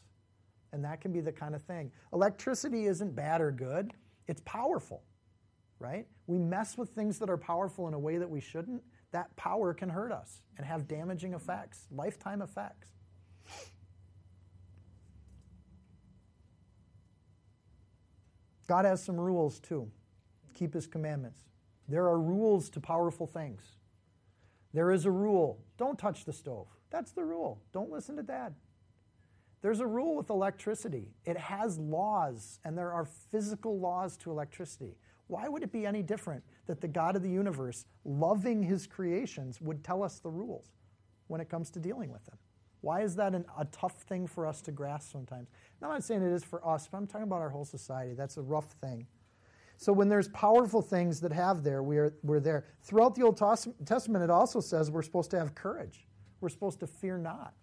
[0.73, 1.91] And that can be the kind of thing.
[2.13, 3.93] Electricity isn't bad or good,
[4.31, 5.03] it's powerful,
[5.77, 6.07] right?
[6.25, 9.73] We mess with things that are powerful in a way that we shouldn't, that power
[9.73, 12.87] can hurt us and have damaging effects, lifetime effects.
[18.67, 19.91] God has some rules too.
[20.53, 21.41] Keep his commandments.
[21.89, 23.61] There are rules to powerful things.
[24.73, 26.67] There is a rule don't touch the stove.
[26.89, 27.59] That's the rule.
[27.73, 28.55] Don't listen to dad.
[29.61, 31.13] There's a rule with electricity.
[31.25, 34.97] It has laws, and there are physical laws to electricity.
[35.27, 39.61] Why would it be any different that the God of the universe, loving his creations,
[39.61, 40.71] would tell us the rules
[41.27, 42.37] when it comes to dealing with them?
[42.81, 45.49] Why is that an, a tough thing for us to grasp sometimes?
[45.79, 48.15] Now, I'm not saying it is for us, but I'm talking about our whole society.
[48.15, 49.05] That's a rough thing.
[49.77, 52.65] So when there's powerful things that have there, we're, we're there.
[52.81, 56.07] Throughout the Old Testament, it also says we're supposed to have courage.
[56.39, 57.53] We're supposed to fear not.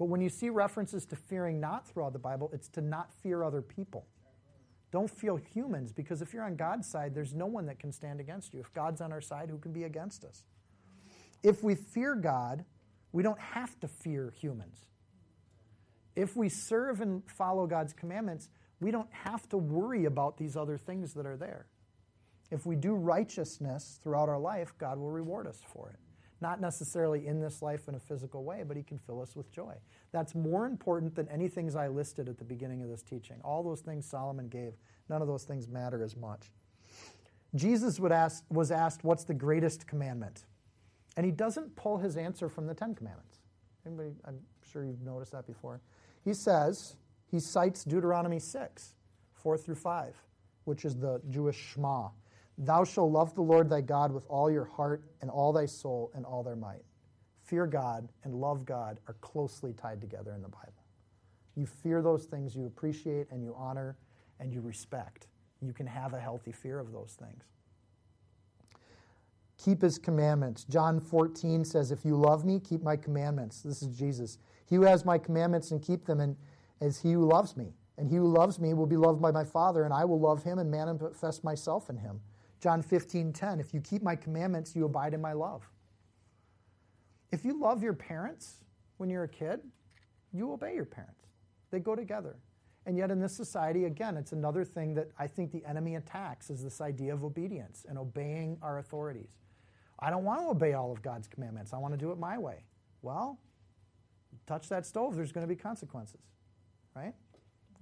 [0.00, 3.44] But when you see references to fearing not throughout the Bible, it's to not fear
[3.44, 4.06] other people.
[4.90, 8.18] Don't feel humans because if you're on God's side, there's no one that can stand
[8.18, 8.60] against you.
[8.60, 10.44] If God's on our side, who can be against us?
[11.42, 12.64] If we fear God,
[13.12, 14.86] we don't have to fear humans.
[16.16, 18.48] If we serve and follow God's commandments,
[18.80, 21.66] we don't have to worry about these other things that are there.
[22.50, 25.98] If we do righteousness throughout our life, God will reward us for it.
[26.40, 29.52] Not necessarily in this life in a physical way, but He can fill us with
[29.52, 29.74] joy.
[30.12, 33.36] That's more important than any things I listed at the beginning of this teaching.
[33.44, 34.74] All those things Solomon gave,
[35.08, 36.50] none of those things matter as much.
[37.54, 40.44] Jesus ask, was asked, What's the greatest commandment?
[41.16, 43.38] And he doesn't pull his answer from the Ten Commandments.
[43.86, 44.38] Anybody, I'm
[44.72, 45.80] sure you've noticed that before.
[46.24, 46.96] He says,
[47.30, 48.94] he cites Deuteronomy 6,
[49.34, 50.14] 4 through 5.
[50.64, 52.08] which is the Jewish Shema.
[52.60, 56.12] Thou shalt love the Lord thy God with all your heart and all thy soul
[56.14, 56.84] and all their might.
[57.42, 60.84] Fear God and love God are closely tied together in the Bible.
[61.56, 63.96] You fear those things you appreciate and you honor
[64.38, 65.26] and you respect.
[65.62, 67.44] You can have a healthy fear of those things.
[69.62, 70.64] Keep his commandments.
[70.64, 73.62] John 14 says, If you love me, keep my commandments.
[73.62, 74.38] This is Jesus.
[74.66, 76.36] He who has my commandments and keep them and
[76.80, 77.72] is he who loves me.
[77.98, 80.42] And he who loves me will be loved by my Father, and I will love
[80.42, 82.20] him and manifest myself in him.
[82.60, 83.60] John 15, 10.
[83.60, 85.68] If you keep my commandments, you abide in my love.
[87.32, 88.56] If you love your parents
[88.98, 89.60] when you're a kid,
[90.32, 91.26] you obey your parents.
[91.70, 92.36] They go together.
[92.86, 96.50] And yet, in this society, again, it's another thing that I think the enemy attacks
[96.50, 99.38] is this idea of obedience and obeying our authorities.
[99.98, 101.72] I don't want to obey all of God's commandments.
[101.74, 102.64] I want to do it my way.
[103.02, 103.38] Well,
[104.46, 106.20] touch that stove, there's going to be consequences,
[106.96, 107.14] right?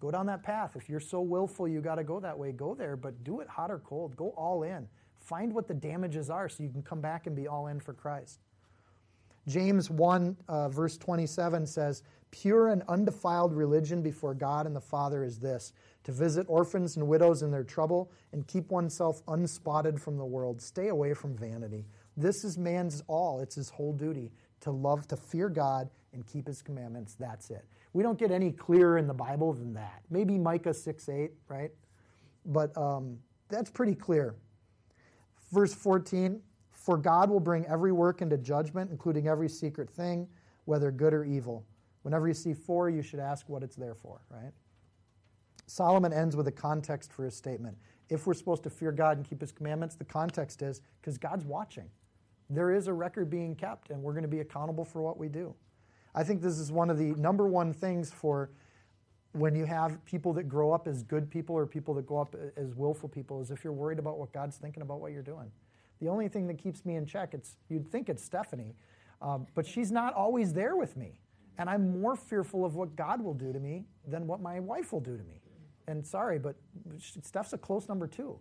[0.00, 0.76] Go down that path.
[0.76, 3.48] If you're so willful you got to go that way, go there, but do it
[3.48, 4.16] hot or cold.
[4.16, 4.88] Go all in.
[5.20, 7.92] Find what the damages are so you can come back and be all in for
[7.92, 8.40] Christ.
[9.48, 15.24] James 1, uh, verse 27 says, Pure and undefiled religion before God and the Father
[15.24, 15.72] is this
[16.04, 20.60] to visit orphans and widows in their trouble and keep oneself unspotted from the world.
[20.60, 21.86] Stay away from vanity.
[22.16, 24.30] This is man's all, it's his whole duty
[24.60, 27.14] to love, to fear God and keep his commandments.
[27.18, 27.64] That's it.
[27.92, 30.02] We don't get any clearer in the Bible than that.
[30.10, 31.70] Maybe Micah 6 8, right?
[32.46, 33.18] But um,
[33.48, 34.34] that's pretty clear.
[35.52, 40.28] Verse 14 For God will bring every work into judgment, including every secret thing,
[40.64, 41.64] whether good or evil.
[42.02, 44.52] Whenever you see for, you should ask what it's there for, right?
[45.66, 47.76] Solomon ends with a context for his statement.
[48.08, 51.44] If we're supposed to fear God and keep his commandments, the context is because God's
[51.44, 51.90] watching.
[52.48, 55.28] There is a record being kept, and we're going to be accountable for what we
[55.28, 55.54] do.
[56.18, 58.50] I think this is one of the number one things for
[59.34, 62.34] when you have people that grow up as good people or people that grow up
[62.56, 65.52] as willful people is if you're worried about what God's thinking about what you're doing.
[66.00, 68.74] The only thing that keeps me in check, it's you'd think it's Stephanie,
[69.22, 71.20] um, but she's not always there with me.
[71.56, 74.92] And I'm more fearful of what God will do to me than what my wife
[74.92, 75.40] will do to me.
[75.86, 76.56] And sorry, but
[76.98, 78.40] Steph's a close number two.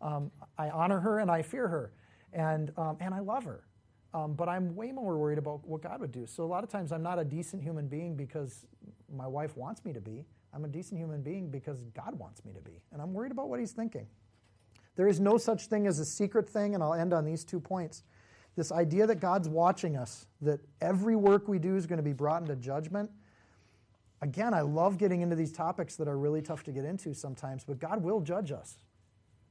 [0.00, 1.90] Um, I honor her and I fear her,
[2.32, 3.64] and, um, and I love her.
[4.14, 6.26] Um, but I'm way more worried about what God would do.
[6.26, 8.66] So a lot of times I'm not a decent human being because
[9.14, 10.24] my wife wants me to be.
[10.54, 12.80] I'm a decent human being because God wants me to be.
[12.92, 14.06] And I'm worried about what He's thinking.
[14.96, 17.60] There is no such thing as a secret thing, and I'll end on these two
[17.60, 18.02] points.
[18.56, 22.12] This idea that God's watching us, that every work we do is going to be
[22.12, 23.10] brought into judgment.
[24.20, 27.62] Again, I love getting into these topics that are really tough to get into sometimes,
[27.62, 28.78] but God will judge us.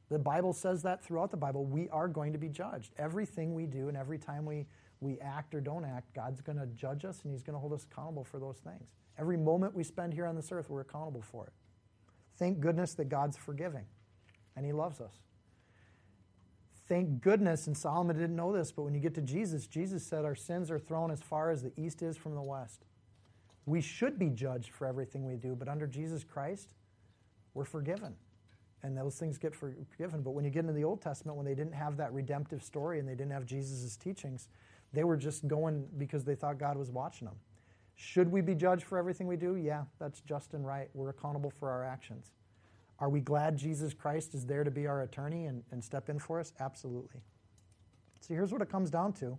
[0.09, 1.65] The Bible says that throughout the Bible.
[1.65, 2.93] We are going to be judged.
[2.97, 4.65] Everything we do and every time we,
[5.01, 7.73] we act or don't act, God's going to judge us and He's going to hold
[7.73, 8.87] us accountable for those things.
[9.17, 11.53] Every moment we spend here on this earth, we're accountable for it.
[12.37, 13.85] Thank goodness that God's forgiving
[14.55, 15.13] and He loves us.
[16.87, 20.23] Thank goodness, and Solomon didn't know this, but when you get to Jesus, Jesus said
[20.23, 22.85] our sins are thrown as far as the east is from the west.
[23.65, 26.69] We should be judged for everything we do, but under Jesus Christ,
[27.53, 28.15] we're forgiven
[28.83, 30.21] and those things get forgiven.
[30.21, 32.99] But when you get into the Old Testament, when they didn't have that redemptive story
[32.99, 34.49] and they didn't have Jesus' teachings,
[34.93, 37.35] they were just going because they thought God was watching them.
[37.95, 39.55] Should we be judged for everything we do?
[39.55, 40.89] Yeah, that's just and right.
[40.93, 42.31] We're accountable for our actions.
[42.99, 46.19] Are we glad Jesus Christ is there to be our attorney and, and step in
[46.19, 46.53] for us?
[46.59, 47.21] Absolutely.
[48.21, 49.37] So here's what it comes down to.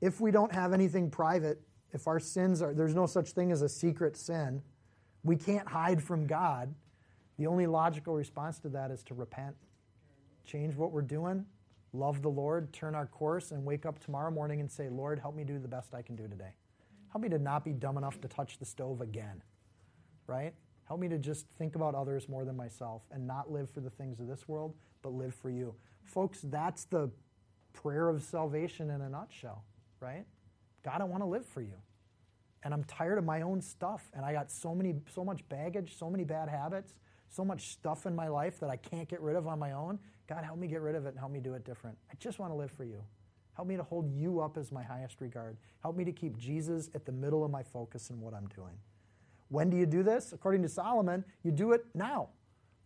[0.00, 1.60] If we don't have anything private,
[1.92, 4.62] if our sins are, there's no such thing as a secret sin,
[5.24, 6.74] we can't hide from God
[7.42, 9.56] the only logical response to that is to repent,
[10.44, 11.44] change what we're doing,
[11.92, 15.34] love the Lord, turn our course, and wake up tomorrow morning and say, Lord, help
[15.34, 16.54] me do the best I can do today.
[17.10, 19.42] Help me to not be dumb enough to touch the stove again,
[20.28, 20.54] right?
[20.84, 23.90] Help me to just think about others more than myself and not live for the
[23.90, 25.74] things of this world, but live for you.
[26.04, 27.10] Folks, that's the
[27.72, 29.64] prayer of salvation in a nutshell,
[29.98, 30.26] right?
[30.84, 31.74] God, I want to live for you.
[32.62, 34.08] And I'm tired of my own stuff.
[34.14, 36.94] And I got so many, so much baggage, so many bad habits
[37.32, 39.98] so much stuff in my life that I can't get rid of on my own.
[40.28, 41.96] God, help me get rid of it and help me do it different.
[42.10, 43.02] I just want to live for you.
[43.54, 45.56] Help me to hold you up as my highest regard.
[45.80, 48.74] Help me to keep Jesus at the middle of my focus in what I'm doing.
[49.48, 50.32] When do you do this?
[50.32, 52.28] According to Solomon, you do it now.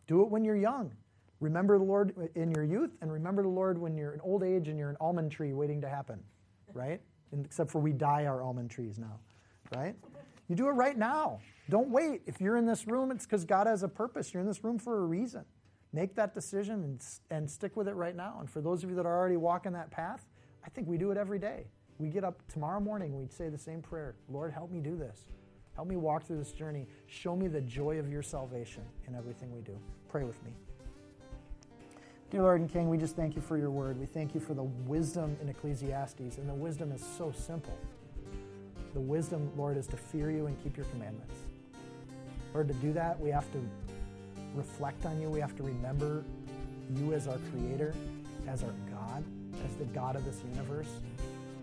[0.07, 0.93] Do it when you're young.
[1.41, 4.69] Remember the Lord in your youth, and remember the Lord when you're in old age
[4.69, 6.19] and you're an almond tree waiting to happen,
[6.73, 7.01] right?
[7.45, 9.19] Except for we die our almond trees now,
[9.75, 9.95] right?
[10.49, 11.41] You do it right now.
[11.69, 12.23] Don't wait.
[12.27, 14.33] If you're in this room, it's because God has a purpose.
[14.33, 15.45] You're in this room for a reason.
[15.93, 18.37] Make that decision and, and stick with it right now.
[18.41, 20.27] And for those of you that are already walking that path,
[20.65, 21.67] I think we do it every day.
[21.99, 25.27] We get up tomorrow morning, we say the same prayer Lord, help me do this.
[25.75, 26.87] Help me walk through this journey.
[27.07, 29.79] Show me the joy of your salvation in everything we do.
[30.09, 30.53] Pray with me.
[32.31, 33.99] Dear Lord and King, we just thank you for your word.
[33.99, 37.79] We thank you for the wisdom in Ecclesiastes, and the wisdom is so simple.
[38.97, 41.35] The wisdom, Lord, is to fear you and keep your commandments.
[42.55, 43.59] Lord, to do that, we have to
[44.55, 45.29] reflect on you.
[45.29, 46.25] We have to remember
[46.95, 47.93] you as our creator,
[48.49, 49.23] as our God,
[49.67, 50.89] as the God of this universe.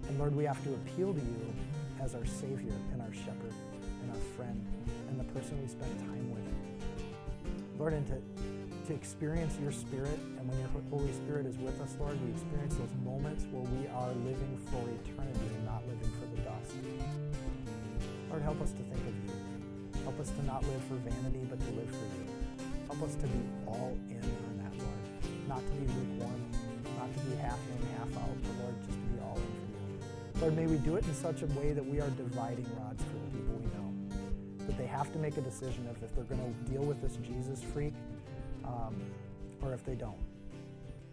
[0.07, 1.53] And Lord, we have to appeal to you
[1.99, 3.53] as our Savior and our shepherd
[4.03, 4.63] and our friend
[5.09, 6.43] and the person we spend time with.
[7.79, 8.21] Lord, and to,
[8.89, 12.75] to experience your Spirit, and when your Holy Spirit is with us, Lord, we experience
[12.75, 17.02] those moments where we are living for eternity and not living for the dust.
[18.33, 20.01] Lord, help us to think of you.
[20.01, 22.25] Help us to not live for vanity, but to live for you.
[22.87, 25.47] Help us to be all in on that, Lord.
[25.47, 26.41] Not to be lukewarm,
[26.97, 29.69] not to be half in, half out, but Lord, just to be all in for
[29.85, 30.41] you.
[30.41, 33.13] Lord, may we do it in such a way that we are dividing rods for
[33.13, 33.93] the people we know.
[34.65, 37.17] That they have to make a decision of if they're going to deal with this
[37.17, 37.93] Jesus freak
[38.65, 38.99] um,
[39.61, 40.17] or if they don't.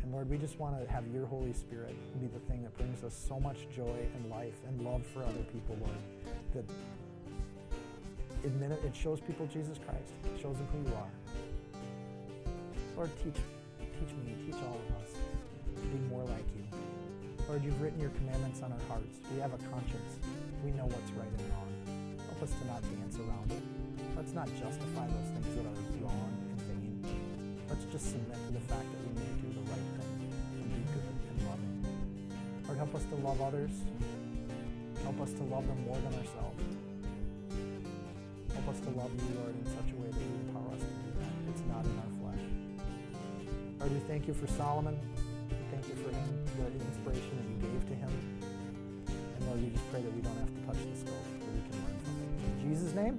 [0.03, 3.05] And Lord, we just want to have your Holy Spirit be the thing that brings
[3.05, 5.99] us so much joy and life and love for other people, Lord,
[6.55, 6.64] that
[8.45, 8.53] it,
[8.84, 10.12] it shows people Jesus Christ.
[10.24, 11.12] It shows them who you are.
[12.97, 13.41] Lord, teach,
[13.78, 15.12] teach me, teach all of us
[15.76, 16.64] to be more like you.
[17.49, 19.18] Lord, you've written your commandments on our hearts.
[19.34, 20.20] We have a conscience.
[20.64, 21.72] We know what's right and wrong.
[22.28, 23.62] Help us to not dance around it.
[24.16, 27.05] Let's not justify those things that are wrong and vain.
[27.68, 30.30] Let's just submit to the fact that we need to do the right thing
[30.61, 31.74] and be good and loving.
[32.68, 33.72] Lord, help us to love others.
[35.03, 36.80] Help us to love them more than ourselves.
[38.71, 41.11] Us to love you, Lord, in such a way that you empower us to do
[41.18, 41.35] that.
[41.51, 42.45] It's not in our flesh.
[43.81, 44.97] Lord, we thank you for Solomon.
[45.51, 48.11] We thank you for him, the inspiration that you gave to him.
[49.11, 51.61] And Lord, we just pray that we don't have to touch the stove, that we
[51.66, 52.62] can learn from it.
[52.62, 53.18] In Jesus' name,